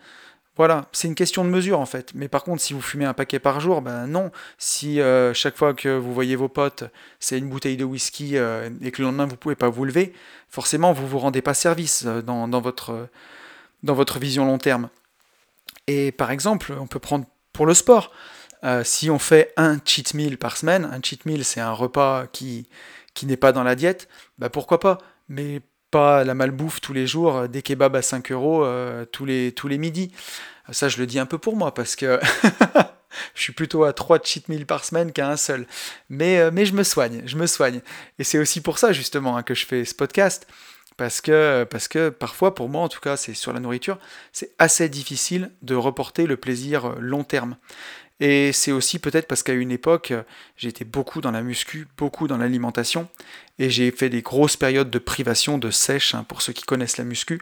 [0.56, 2.12] Voilà, c'est une question de mesure en fait.
[2.14, 4.32] Mais par contre, si vous fumez un paquet par jour, ben non.
[4.58, 6.84] Si euh, chaque fois que vous voyez vos potes,
[7.20, 10.12] c'est une bouteille de whisky et que le lendemain vous pouvez pas vous lever,
[10.48, 13.08] forcément vous vous rendez pas service euh, dans, votre,
[13.82, 14.88] dans votre vision long terme.
[15.86, 18.12] Et par exemple, on peut prendre pour le sport.
[18.84, 22.68] si on fait un cheat meal par semaine, un cheat meal c'est un repas qui,
[23.14, 24.98] qui n'est pas dans la diète, ben pourquoi pas
[25.28, 25.60] Mais
[25.92, 29.52] pas la malbouffe tous les jours, euh, des kebabs à 5 euros euh, tous, les,
[29.52, 30.10] tous les midis.
[30.72, 32.18] Ça, je le dis un peu pour moi parce que
[33.34, 35.66] je suis plutôt à 3 cheat meals par semaine qu'à un seul.
[36.08, 37.80] Mais, euh, mais je me soigne, je me soigne.
[38.18, 40.48] Et c'est aussi pour ça, justement, hein, que je fais ce podcast.
[40.96, 43.98] Parce que, parce que parfois, pour moi en tout cas, c'est sur la nourriture,
[44.32, 47.56] c'est assez difficile de reporter le plaisir long terme.
[48.24, 50.12] Et c'est aussi peut-être parce qu'à une époque,
[50.56, 53.08] j'étais beaucoup dans la muscu, beaucoup dans l'alimentation,
[53.58, 56.98] et j'ai fait des grosses périodes de privation, de sèche, hein, pour ceux qui connaissent
[56.98, 57.40] la muscu.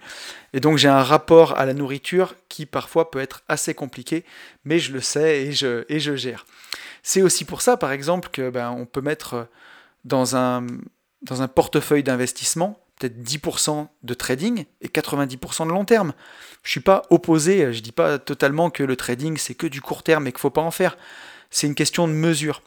[0.54, 4.24] Et donc j'ai un rapport à la nourriture qui parfois peut être assez compliqué,
[4.64, 6.46] mais je le sais et je, gère.
[7.02, 9.48] C'est aussi pour ça, par exemple, que ben, on peut mettre
[10.10, 10.66] un,
[11.20, 16.12] dans un portefeuille d'investissement peut-être 10% de trading et 90% de long terme.
[16.62, 20.02] Je suis pas opposé, je dis pas totalement que le trading c'est que du court
[20.02, 20.96] terme et qu'il faut pas en faire.
[21.50, 22.62] C'est une question de mesure.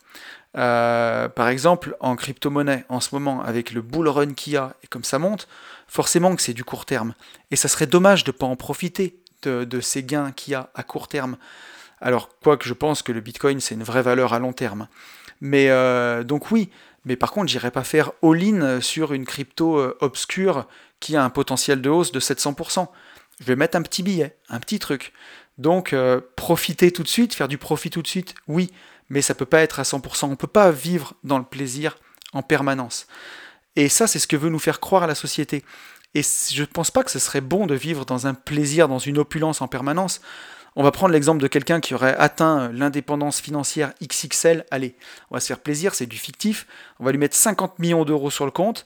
[0.56, 4.76] Euh, par exemple, en crypto-monnaie, en ce moment, avec le bull run qu'il y a
[4.84, 5.48] et comme ça monte,
[5.88, 7.14] forcément que c'est du court terme.
[7.52, 10.70] Et ça serait dommage de ne pas en profiter de, ces gains qu'il y a
[10.74, 11.38] à court terme.
[12.02, 14.88] Alors, quoique je pense que le Bitcoin, c'est une vraie valeur à long terme.
[15.42, 16.70] Mais euh, donc oui,
[17.06, 20.68] mais par contre, j'irai pas faire all-in sur une crypto euh, obscure
[21.00, 22.88] qui a un potentiel de hausse de 700%.
[23.40, 25.12] Je vais mettre un petit billet, un petit truc.
[25.58, 28.72] Donc, euh, profiter tout de suite, faire du profit tout de suite, oui,
[29.10, 30.26] mais ça peut pas être à 100%.
[30.26, 31.98] On ne peut pas vivre dans le plaisir
[32.32, 33.08] en permanence.
[33.76, 35.64] Et ça, c'est ce que veut nous faire croire la société.
[36.16, 39.00] Et je ne pense pas que ce serait bon de vivre dans un plaisir, dans
[39.00, 40.22] une opulence en permanence.
[40.76, 44.66] On va prendre l'exemple de quelqu'un qui aurait atteint l'indépendance financière XXL.
[44.72, 44.96] Allez,
[45.30, 46.66] on va se faire plaisir, c'est du fictif.
[47.00, 48.86] On va lui mettre 50 millions d'euros sur le compte.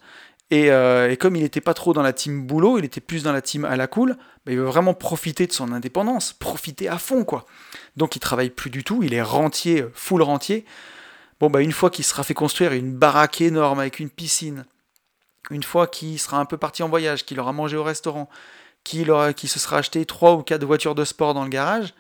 [0.54, 3.34] Euh, et, comme il n'était pas trop dans la team boulot, il était plus dans
[3.34, 6.98] la team à la cool, bah, il veut vraiment profiter de son indépendance, profiter à
[6.98, 7.46] fond, quoi.
[7.98, 10.66] Donc il travaille plus du tout, il est rentier, full rentier.
[11.40, 14.66] Bon, bah une fois qu'il sera fait construire une baraque énorme avec une piscine,
[15.52, 18.30] une fois qu'il sera un peu parti en voyage, qu'il aura mangé au restaurant,
[18.88, 21.94] qui, se sera acheté trois ou quatre voitures de sport dans le garage,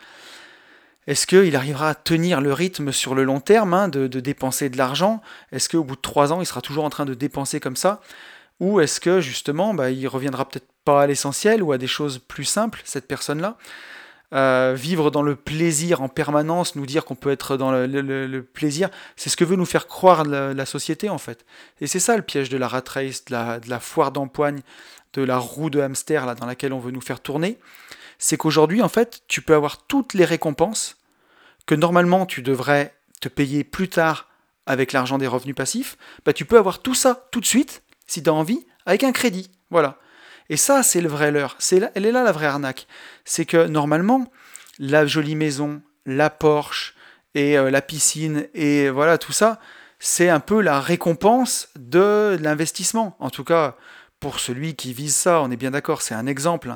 [1.08, 4.78] est-ce qu'il arrivera à tenir le rythme sur le long terme, hein, de, dépenser de
[4.78, 5.22] l'argent?
[5.52, 8.02] Est-ce qu'au bout de trois ans, il sera toujours en train de dépenser comme ça?
[8.60, 12.20] Ou est-ce que justement, bah, il reviendra peut-être pas à l'essentiel ou à des choses
[12.20, 13.58] plus simples, cette personne-là?
[14.34, 18.90] Euh, vivre dans le plaisir en permanence, nous dire qu'on peut être dans le, plaisir,
[19.16, 21.46] c'est ce que veut nous faire croire la, société en fait.
[21.80, 24.60] Et c'est ça le piège de la rat race, de la, de la foire d'empoigne,
[25.18, 27.58] de la roue de hamster là, dans laquelle on veut nous faire tourner,
[28.20, 30.98] c'est qu'aujourd'hui, en fait, tu peux avoir toutes les récompenses
[31.66, 34.30] que normalement tu devrais te payer plus tard
[34.68, 38.22] avec l'argent des revenus passifs, bah, tu peux avoir tout ça tout de suite, si
[38.22, 39.50] tu as envie, avec un crédit.
[39.72, 39.98] Voilà.
[40.50, 41.56] Et ça, c'est le vrai leurre.
[41.58, 42.88] C'est elle est là la vraie arnaque.
[43.26, 44.32] C'est que normalement,
[44.78, 46.96] la jolie maison, la Porsche
[47.34, 49.60] et euh, la piscine et voilà tout ça,
[50.00, 53.16] c'est un peu la récompense de l'investissement.
[53.20, 53.76] En tout cas,
[54.20, 56.76] pour celui qui vise ça, on est bien d'accord, c'est un exemple.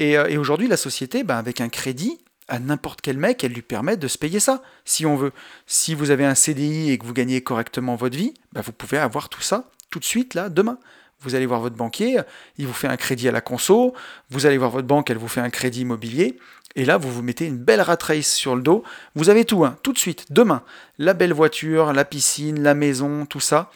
[0.00, 2.18] Euh, et, aujourd'hui, la société, ben, avec un crédit,
[2.48, 5.32] à n'importe quel mec, elle lui permet de se payer ça, si on veut.
[5.66, 8.98] Si vous avez un CDI et que vous gagnez correctement votre vie, ben, vous pouvez
[8.98, 10.78] avoir tout ça tout de suite, là, demain.
[11.20, 12.18] Vous allez voir votre banquier,
[12.58, 13.94] il vous fait un crédit à la conso,
[14.30, 16.36] vous allez voir votre banque, elle vous fait un crédit immobilier,
[16.74, 18.82] et là, vous vous mettez une belle rat race sur le dos.
[19.14, 20.62] Vous avez tout, hein, tout de suite, demain.
[20.98, 23.70] La belle voiture, la piscine, la maison, tout ça.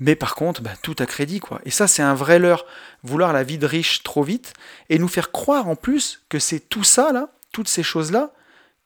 [0.00, 1.60] Mais par contre, bah, tout à crédit, quoi.
[1.66, 2.64] Et ça, c'est un vrai leurre.
[3.02, 4.54] Vouloir la vie de riche trop vite
[4.88, 8.32] et nous faire croire en plus que c'est tout ça, là, toutes ces choses-là,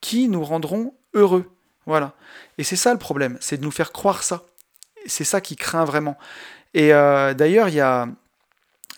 [0.01, 1.51] qui nous rendront heureux.
[1.87, 2.15] Voilà.
[2.59, 4.43] Et c'est ça le problème, c'est de nous faire croire ça.
[5.07, 6.19] C'est ça qui craint vraiment.
[6.73, 8.09] Et euh, d'ailleurs, il y a.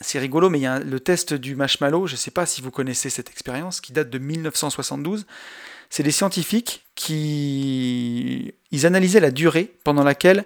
[0.01, 2.61] C'est rigolo, mais il y a le test du marshmallow, je ne sais pas si
[2.61, 5.27] vous connaissez cette expérience, qui date de 1972.
[5.91, 8.55] C'est des scientifiques qui.
[8.71, 10.45] Ils analysaient la durée pendant laquelle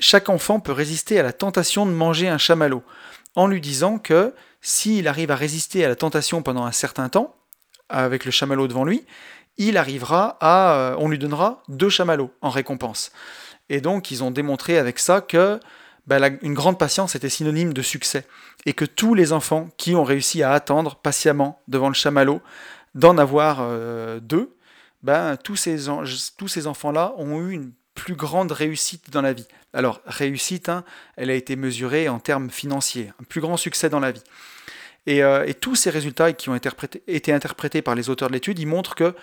[0.00, 2.82] chaque enfant peut résister à la tentation de manger un chamallow,
[3.36, 7.34] en lui disant que s'il arrive à résister à la tentation pendant un certain temps,
[7.88, 9.04] avec le chamallow devant lui,
[9.56, 13.12] il arrivera à, euh, on lui donnera deux chamallows en récompense.
[13.68, 15.60] Et donc ils ont démontré avec ça que
[16.06, 18.24] bah, une grande patience était synonyme de succès,
[18.66, 22.40] et que tous les enfants qui ont réussi à attendre patiemment devant le chamallow,
[22.94, 24.56] d'en avoir euh, deux,
[25.54, 25.86] ces,
[26.36, 29.48] tous ces enfants-là ont eu une plus grande réussite dans la vie.
[29.72, 30.84] Alors, réussite, hein,
[31.16, 34.22] elle a été mesurée en termes financiers, un plus grand succès dans la vie.
[35.06, 35.20] Et,
[35.60, 39.14] tous ces résultats qui ont été interprétés par les auteurs de l'étude, ils montrent que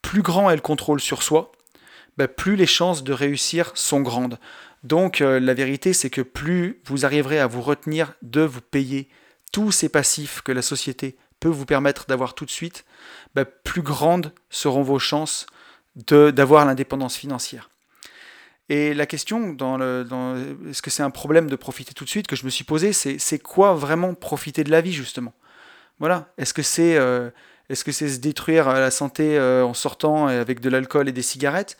[0.00, 1.52] plus grand est le contrôle sur soi,
[2.16, 4.38] bah, plus les chances de réussir sont grandes.
[4.82, 9.08] Donc la vérité, c'est que plus vous arriverez à vous retenir de vous payer
[9.52, 12.84] tous ces passifs que la société peut vous permettre d'avoir tout de suite,
[13.34, 15.46] bah, plus grandes seront vos chances
[15.96, 17.68] d'avoir l'indépendance financière.
[18.72, 22.46] Et la question, est-ce que c'est un problème de profiter tout de suite que je
[22.46, 25.34] me suis posé, c'est, quoi vraiment profiter de la vie justement?
[26.00, 26.32] Voilà.
[26.38, 27.28] Est-ce que c'est euh,
[27.68, 31.20] est-ce que c'est se détruire la santé euh, en sortant avec de l'alcool et des
[31.20, 31.76] cigarettes?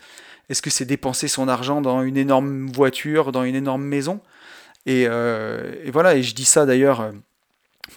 [0.50, 4.20] Est-ce que c'est dépenser son argent dans une énorme voiture, dans une énorme maison?
[4.86, 6.16] Euh, et, voilà.
[6.16, 7.10] Et je dis ça d'ailleurs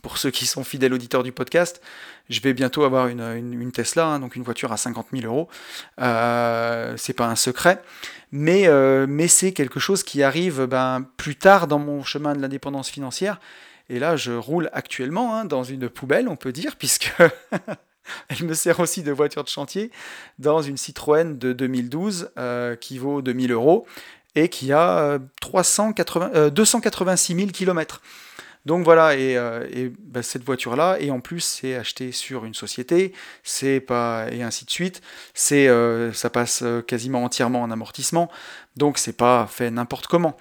[0.03, 1.81] pour ceux qui sont fidèles auditeurs du podcast,
[2.29, 5.47] je vais bientôt avoir une, Tesla, hein, donc une voiture à 50 000 euros.
[6.01, 7.81] Euh, c'est pas un secret,
[8.31, 12.41] mais, euh, mais c'est quelque chose qui arrive ben, plus tard dans mon chemin de
[12.41, 13.39] l'indépendance financière.
[13.89, 17.13] Et là, je roule actuellement hein, dans une poubelle, on peut dire, puisque
[18.29, 19.91] elle me sert aussi de voiture de chantier
[20.39, 23.85] dans une Citroën de 2012 euh, qui vaut 2000 euros
[24.37, 28.01] et qui a 380, 286 000 km.
[28.65, 33.13] Donc voilà, et, euh, bah, cette voiture-là, et en plus c'est acheté sur une société,
[33.43, 35.01] c'est pas et ainsi de suite,
[35.35, 38.29] c'est euh, ça passe euh, quasiment entièrement en amortissement,
[38.75, 40.35] donc c'est pas fait n'importe comment.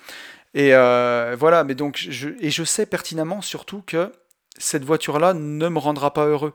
[0.55, 4.13] Et voilà, mais donc je, et je sais pertinemment surtout que
[4.57, 6.55] cette voiture-là ne me rendra pas heureux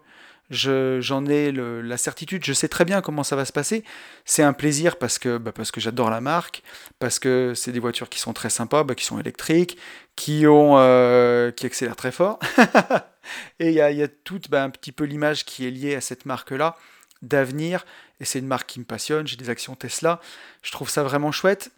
[0.51, 3.83] j'en ai la certitude, je sais très bien comment ça va se passer.
[4.25, 6.63] C'est un plaisir parce que, bah, j'adore la marque,
[6.99, 9.77] parce que c'est des voitures qui sont très sympas, bah, qui sont électriques,
[10.19, 12.39] qui, ont, euh, qui accélèrent très fort.
[13.59, 16.01] et il y a, y toute bah, un petit peu l'image qui est liée à
[16.01, 16.75] cette marque-là,
[17.21, 17.85] d'avenir.
[18.19, 20.19] Et c'est une marque qui me passionne, j'ai des actions Tesla,
[20.61, 21.71] je trouve ça vraiment chouette.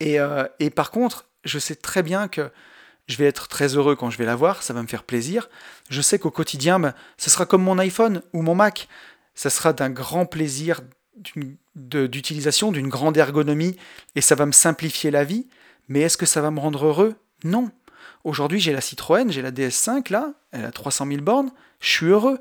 [0.00, 2.50] Et, euh, et par contre, je sais très bien que
[3.08, 5.50] je vais être très heureux quand je vais l'avoir, ça va me faire plaisir.
[5.90, 8.88] Je sais qu'au quotidien, ben, ce sera comme mon iPhone ou mon Mac,
[9.34, 10.80] ça sera d'un grand plaisir
[11.74, 13.76] d'utilisation, d'une grande ergonomie,
[14.14, 15.46] et ça va me simplifier la vie.
[15.88, 17.14] Mais est-ce que ça va me rendre heureux?
[17.44, 17.70] Non.
[18.24, 22.06] Aujourd'hui, j'ai la Citroën, j'ai la DS5 là, elle a 300 000 bornes, je suis
[22.06, 22.40] heureux.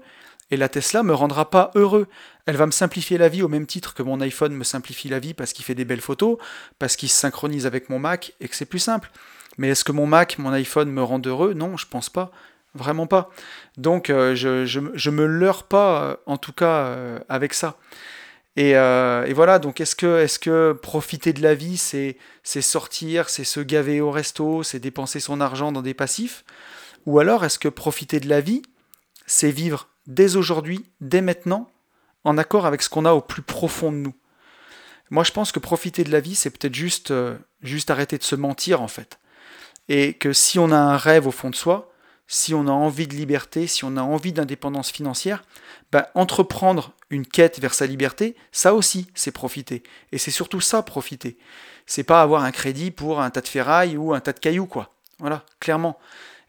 [0.51, 2.08] Et la Tesla me rendra pas heureux.
[2.45, 5.18] Elle va me simplifier la vie au même titre que mon iPhone me simplifie la
[5.18, 6.38] vie parce qu'il fait des belles photos,
[6.78, 9.10] parce qu'il se synchronise avec mon Mac et que c'est plus simple.
[9.58, 11.54] Mais est-ce que mon Mac, mon iPhone me rend heureux?
[11.54, 12.32] Non, je pense pas.
[12.76, 13.30] Vraiment pas.
[13.78, 17.78] Donc euh, je, je, me leurre pas, euh, en tout cas, euh, avec ça.
[18.56, 18.74] Et,
[19.34, 24.64] voilà, donc est-ce que, profiter de la vie, c'est sortir, c'est se gaver au resto,
[24.64, 26.43] c'est dépenser son argent dans des passifs?
[27.06, 28.62] Ou alors est-ce que profiter de la vie,
[29.26, 31.70] c'est vivre dès aujourd'hui, dès maintenant,
[32.24, 34.14] en accord avec ce qu'on a au plus profond de nous?
[35.10, 37.14] Moi je pense que profiter de la vie, c'est peut-être juste,
[37.62, 39.20] juste arrêter de se mentir en fait.
[39.89, 41.93] Et que si on a un rêve au fond de soi,
[42.34, 45.43] si on a envie de liberté, si on a envie d'indépendance financière,
[45.91, 49.84] ben, entreprendre une quête vers sa liberté, ça aussi, c'est profiter.
[50.11, 51.38] Et c'est surtout ça, profiter.
[51.86, 54.65] C'est pas avoir un crédit pour un tas de ferraille ou un tas de cailloux,
[54.65, 54.95] quoi.
[55.19, 55.99] Voilà, clairement.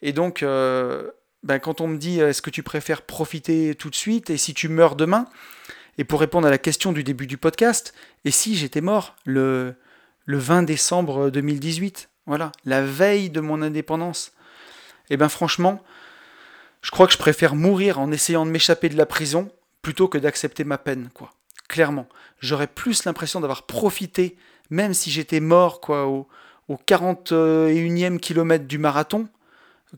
[0.01, 1.11] Et donc, euh,
[1.43, 4.55] ben, quand on me dit est-ce que tu préfères profiter tout de suite et si
[4.55, 5.27] tu meurs demain?
[5.99, 7.93] Et pour répondre à la question du début du podcast,
[8.25, 9.75] et si j'étais mort le,
[10.25, 14.33] le 20 décembre 2018 voilà, la veille de mon indépendance.
[15.11, 15.83] Eh bien franchement,
[16.83, 19.51] je crois que je préfère mourir en essayant de m'échapper de la prison
[19.83, 21.31] plutôt que d'accepter ma peine, quoi.
[21.69, 22.07] Clairement,
[22.41, 24.37] j'aurais plus l'impression d'avoir profité,
[24.71, 26.29] même si j'étais mort, quoi, au,
[26.69, 29.29] au 41e kilomètre du marathon,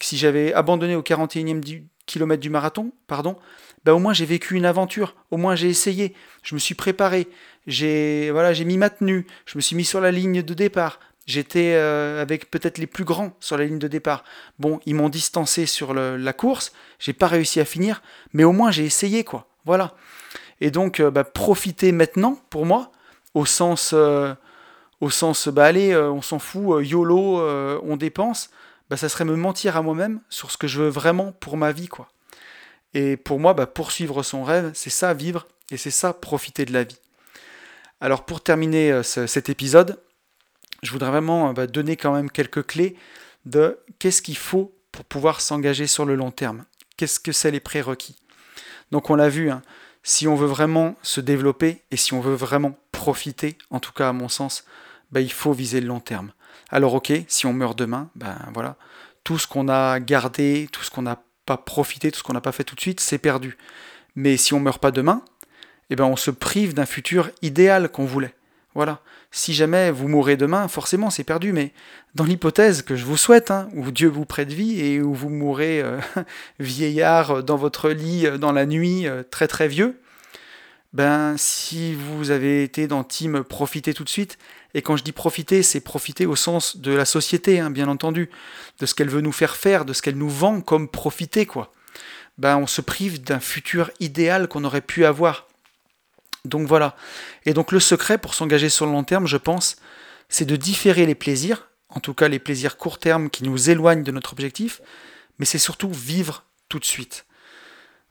[0.00, 3.36] si j'avais abandonné au 41e kilomètre du marathon, pardon,
[3.84, 7.28] ben au moins j'ai vécu une aventure, au moins j'ai essayé, je me suis préparé,
[7.66, 11.00] j'ai voilà, j'ai mis ma tenue, je me suis mis sur la ligne de départ,
[11.26, 14.22] J'étais euh, avec peut-être les plus grands sur la ligne de départ.
[14.60, 18.00] Bon, ils m'ont distancé sur la course, j'ai pas réussi à finir,
[18.32, 19.48] mais au moins j'ai essayé, quoi.
[19.64, 19.94] Voilà.
[20.60, 22.92] Et donc, euh, bah, profiter maintenant, pour moi,
[23.34, 24.34] au sens, euh,
[25.00, 27.40] au sens, bah allez, on s'en fout, YOLO,
[27.82, 28.50] on dépense,
[28.88, 31.72] bah, ça serait me mentir à moi-même sur ce que je veux vraiment pour ma
[31.72, 32.08] vie, quoi.
[32.94, 36.72] Et pour moi, bah, poursuivre son rêve, c'est ça vivre, et c'est ça profiter de
[36.72, 36.98] la vie.
[38.00, 39.98] Alors pour terminer cet épisode,
[40.82, 42.96] je voudrais vraiment euh, bah, donner quand même quelques clés
[43.44, 46.64] de qu'est-ce qu'il faut pour pouvoir s'engager sur le long terme.
[46.96, 48.16] Qu'est-ce que c'est les prérequis?
[48.90, 49.62] Donc on l'a vu, hein,
[50.02, 54.08] si on veut vraiment se développer et si on veut vraiment profiter, en tout cas
[54.08, 54.64] à mon sens,
[55.10, 56.32] bah, il faut viser le long terme.
[56.70, 58.76] Alors ok, si on meurt demain, ben voilà,
[59.24, 62.40] tout ce qu'on a gardé, tout ce qu'on n'a pas profité, tout ce qu'on n'a
[62.40, 63.56] pas fait tout de suite, c'est perdu.
[64.14, 65.22] Mais si on meurt pas demain,
[65.90, 68.34] eh ben on se prive d'un futur idéal qu'on voulait.
[68.76, 69.00] Voilà.
[69.30, 71.72] Si jamais vous mourrez demain, forcément c'est perdu, mais
[72.14, 75.30] dans l'hypothèse que je vous souhaite, hein, où Dieu vous prête vie et où vous
[75.30, 75.98] mourrez euh,
[76.60, 79.98] vieillard dans votre lit dans la nuit, très très vieux,
[80.92, 84.36] ben si vous avez été dans Team profiter tout de suite,
[84.74, 88.28] et quand je dis profiter, c'est profiter au sens de la société, hein, bien entendu,
[88.78, 91.72] de ce qu'elle veut nous faire faire, de ce qu'elle nous vend comme profiter, quoi.
[92.36, 95.48] Ben, on se prive d'un futur idéal qu'on aurait pu avoir.
[96.48, 96.96] Donc voilà.
[97.44, 99.76] Et donc le secret pour s'engager sur le long terme, je pense,
[100.28, 104.02] c'est de différer les plaisirs, en tout cas les plaisirs court terme qui nous éloignent
[104.02, 104.80] de notre objectif,
[105.38, 107.26] mais c'est surtout vivre tout de suite.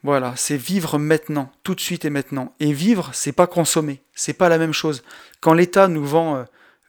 [0.04, 2.54] Voilà, c'est vivre maintenant, tout de suite et maintenant.
[2.60, 5.04] Et vivre, c'est pas consommer, c'est pas la même chose.
[5.42, 6.44] Quand l'État nous vend euh,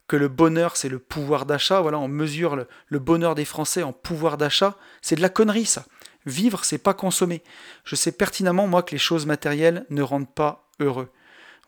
[0.07, 1.81] que le bonheur, c'est le pouvoir d'achat.
[1.81, 4.77] Voilà, on mesure le, bonheur des Français en pouvoir d'achat.
[5.03, 5.85] C'est de la connerie, ça.
[6.27, 7.43] Vivre, c'est pas consommer.
[7.85, 11.09] Je sais pertinemment, moi, que les choses matérielles ne rendent pas heureux.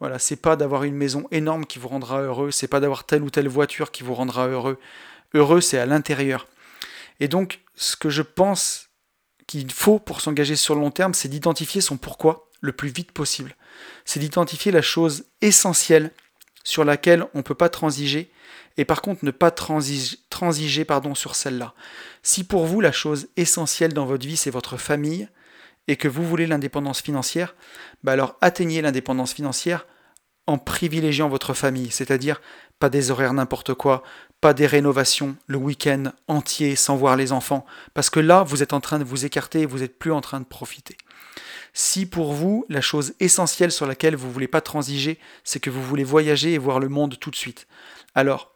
[0.00, 3.22] Voilà, c'est pas d'avoir une maison énorme qui vous rendra heureux, c'est pas d'avoir telle
[3.22, 4.78] ou telle voiture qui vous rendra heureux.
[5.34, 6.46] Heureux, c'est à l'intérieur.
[7.20, 8.90] Et donc, ce que je pense
[9.46, 13.12] qu'il faut pour s'engager sur le long terme, c'est d'identifier son pourquoi le plus vite
[13.12, 13.56] possible.
[14.04, 16.12] C'est d'identifier la chose essentielle
[16.64, 18.30] sur laquelle on ne peut pas transiger,
[18.76, 21.74] et par contre ne pas transiger, pardon, sur celle-là.
[22.22, 25.28] Si pour vous la chose essentielle dans votre vie c'est votre famille,
[25.88, 27.56] et que vous voulez l'indépendance financière,
[28.04, 29.86] bah alors atteignez l'indépendance financière
[30.46, 32.40] en privilégiant votre famille, c'est-à-dire
[32.78, 34.02] pas des horaires n'importe quoi,
[34.40, 38.72] pas des rénovations le week-end entier sans voir les enfants, parce que là vous êtes
[38.72, 40.96] en train de vous écarter et vous n'êtes plus en train de profiter.
[41.74, 45.70] Si pour vous, la chose essentielle sur laquelle vous ne voulez pas transiger, c'est que
[45.70, 47.66] vous voulez voyager et voir le monde tout de suite,
[48.14, 48.52] alors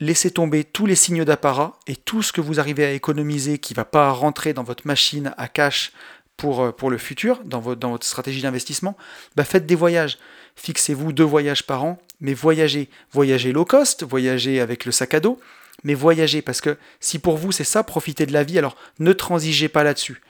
[0.00, 3.74] laissez tomber tous les signes d'apparat et tout ce que vous arrivez à économiser qui
[3.74, 5.92] ne va pas rentrer dans votre machine à cash
[6.38, 8.96] pour, euh, pour le futur, dans votre, dans votre stratégie d'investissement,
[9.36, 10.18] bah faites des voyages.
[10.56, 12.88] Fixez-vous deux voyages par an, mais voyagez.
[13.12, 15.38] Voyagez low cost, voyagez avec le sac à dos,
[15.84, 19.12] mais voyagez parce que si pour vous c'est ça, profiter de la vie, alors ne
[19.12, 20.22] transigez pas là-dessus.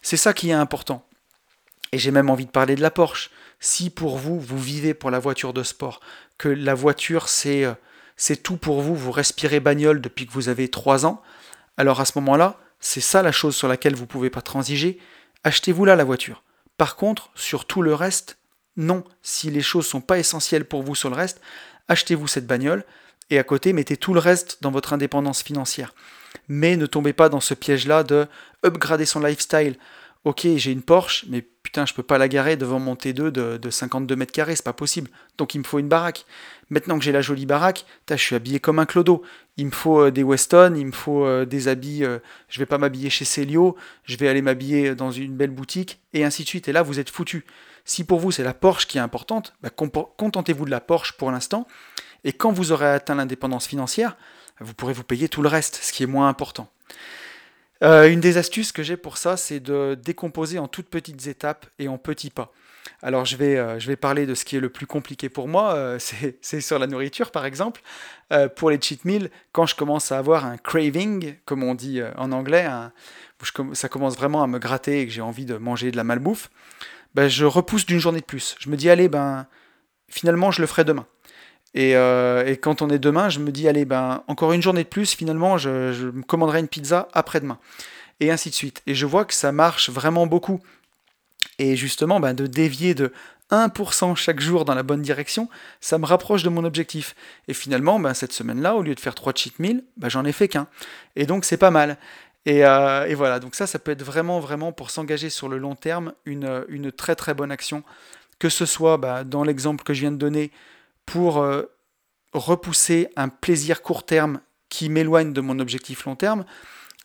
[0.00, 1.04] C'est ça qui est important.
[1.92, 3.30] Et j'ai même envie de parler de la Porsche.
[3.58, 6.00] Si pour vous, vous vivez pour la voiture de sport,
[6.38, 7.74] que la voiture c'est euh,
[8.16, 11.22] c'est tout pour vous, vous respirez bagnole depuis que vous avez 3 ans,
[11.76, 14.98] alors à ce moment-là, c'est ça la chose sur laquelle vous ne pouvez pas transiger,
[15.44, 16.42] achetez-vous là la voiture.
[16.76, 18.38] Par contre, sur tout le reste,
[18.76, 19.04] non.
[19.22, 21.40] Si les choses ne sont pas essentielles pour vous sur le reste,
[21.88, 22.84] achetez-vous cette bagnole
[23.30, 25.94] et à côté, mettez tout le reste dans votre indépendance financière.
[26.48, 28.26] Mais ne tombez pas dans ce piège-là de
[28.64, 29.76] upgrader son lifestyle
[30.24, 33.70] ok, j'ai une Porsche, mais putain, je peux pas la garer devant mon T2 de,
[33.70, 35.10] 52 mètres carrés, c'est pas possible.
[35.38, 36.26] Donc il me faut une baraque.
[36.68, 39.22] Maintenant que j'ai la jolie baraque, je suis habillé comme un clodo.
[39.60, 42.02] Il me faut euh, des Weston, il me faut euh, des habits.
[42.02, 46.00] Euh, je vais pas m'habiller chez Célio, je vais aller m'habiller dans une belle boutique,
[46.14, 46.68] et ainsi de suite.
[46.68, 47.44] Et là, vous êtes foutu.
[47.84, 51.30] Si pour vous c'est la Porsche qui est importante, bah, contentez-vous de la Porsche pour
[51.30, 51.66] l'instant.
[52.24, 54.16] Et quand vous aurez atteint l'indépendance financière,
[54.60, 56.70] vous pourrez vous payer tout le reste, ce qui est moins important.
[57.82, 61.88] Une des astuces que j'ai pour ça, c'est de décomposer en toutes petites étapes et
[61.88, 62.52] en petits pas.
[63.02, 65.48] Alors je vais, euh, je vais parler de ce qui est le plus compliqué pour
[65.48, 65.98] moi, euh,
[66.40, 67.82] c'est sur la nourriture par exemple.
[68.56, 72.30] pour les cheat meals, quand je commence à avoir un craving, comme on dit en
[72.32, 72.68] anglais,
[73.72, 76.50] ça commence vraiment à me gratter et que j'ai envie de manger de la malbouffe,
[77.14, 78.56] ben, je repousse d'une journée de plus.
[78.58, 79.46] Je me dis, allez, ben,
[80.08, 81.06] finalement, je le ferai demain.
[81.76, 84.88] Euh, et, quand on est demain, je me dis, allez, ben, encore une journée de
[84.88, 87.58] plus, finalement, je, me commanderai une pizza après-demain.
[88.20, 88.82] Et ainsi de suite.
[88.86, 90.60] Et je vois que ça marche vraiment beaucoup.
[91.60, 93.12] Et justement, ben, de dévier de
[93.50, 95.50] 1% chaque jour dans la bonne direction,
[95.82, 97.14] ça me rapproche de mon objectif.
[97.48, 100.32] Et finalement, ben, cette semaine-là, au lieu de faire 3 cheat meals, ben, j'en ai
[100.32, 100.68] fait qu'un.
[101.16, 101.98] Et donc, c'est pas mal.
[102.48, 105.74] Euh, et, voilà, donc ça, ça peut être vraiment, vraiment, pour s'engager sur le long
[105.74, 107.84] terme, une, une, très, très bonne action.
[108.38, 108.96] Que ce soit
[109.26, 110.52] dans l'exemple que je viens de donner,
[111.04, 111.64] pour euh,
[112.32, 114.40] repousser un plaisir court terme
[114.70, 116.46] qui m'éloigne de mon objectif long terme,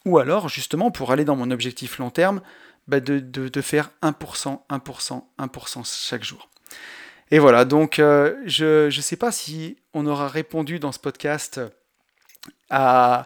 [0.05, 2.39] ou alors justement pour aller dans mon objectif long terme,
[2.87, 6.49] bah, de, faire 1%, 1%, 1% chaque jour.
[7.31, 11.59] Et voilà, donc euh, je ne sais pas si on aura répondu dans ce podcast
[12.69, 13.25] à,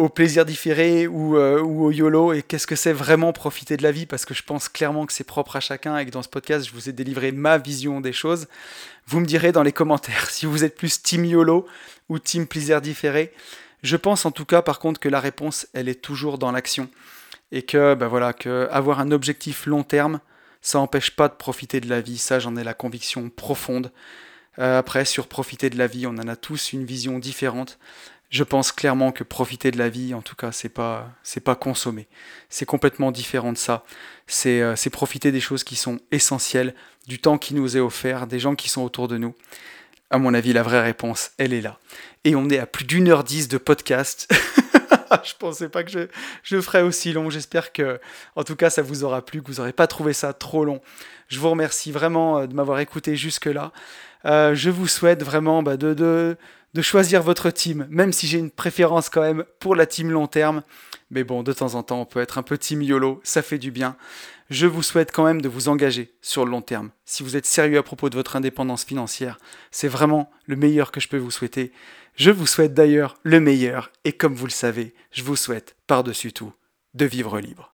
[0.00, 3.82] au plaisir différé ou, euh, ou au YOLO et qu'est-ce que c'est vraiment profiter de
[3.82, 6.22] la vie parce que je pense clairement que c'est propre à chacun et que dans
[6.22, 8.48] ce podcast je vous ai délivré ma vision des choses.
[9.06, 11.66] Vous me direz dans les commentaires si vous êtes plus team YOLO
[12.08, 13.34] ou team plaisir différé.
[13.82, 16.88] Je pense en tout cas par contre que la réponse elle est toujours dans l'action
[17.52, 20.20] et que ben voilà que avoir un objectif long terme
[20.62, 22.18] ça n'empêche pas de profiter de la vie.
[22.18, 23.92] Ça j'en ai la conviction profonde.
[24.58, 27.78] Euh, après sur profiter de la vie on en a tous une vision différente
[28.30, 31.56] je pense clairement que profiter de la vie, en tout cas, c'est pas c'est pas
[31.56, 32.06] consommer.
[32.48, 33.84] C'est complètement différent de ça.
[34.46, 36.74] Euh, c'est profiter des choses qui sont essentielles,
[37.08, 39.34] du temps qui nous est offert, des gens qui sont autour de nous.
[40.10, 41.78] À mon avis, la vraie réponse, elle est là.
[42.24, 44.32] Et on est à plus d'une heure dix de podcast.
[45.24, 46.08] je pensais pas que
[46.42, 47.30] je, ferais aussi long.
[47.30, 48.00] J'espère que,
[48.36, 50.80] en tout cas, ça vous aura plu, que vous n'aurez pas trouvé ça trop long.
[51.28, 53.72] Je vous remercie vraiment euh, de m'avoir écouté jusque-là.
[54.24, 56.36] Euh, je vous souhaite vraiment bah, de, de,
[56.74, 60.26] de, choisir votre team, même si j'ai une préférence quand même pour la team long
[60.26, 60.62] terme.
[61.10, 63.58] Mais bon, de temps en temps, on peut être un peu team YOLO, ça fait
[63.58, 63.96] du bien.
[64.50, 66.90] Je vous souhaite quand même de vous engager sur le long terme.
[67.04, 69.38] Si vous êtes sérieux à propos de votre indépendance financière,
[69.70, 71.72] c'est vraiment le meilleur que je peux vous souhaiter.
[72.14, 76.32] Je vous souhaite d'ailleurs le meilleur, et comme vous le savez, je vous souhaite par-dessus
[76.32, 76.52] tout
[76.94, 77.74] de vivre libre.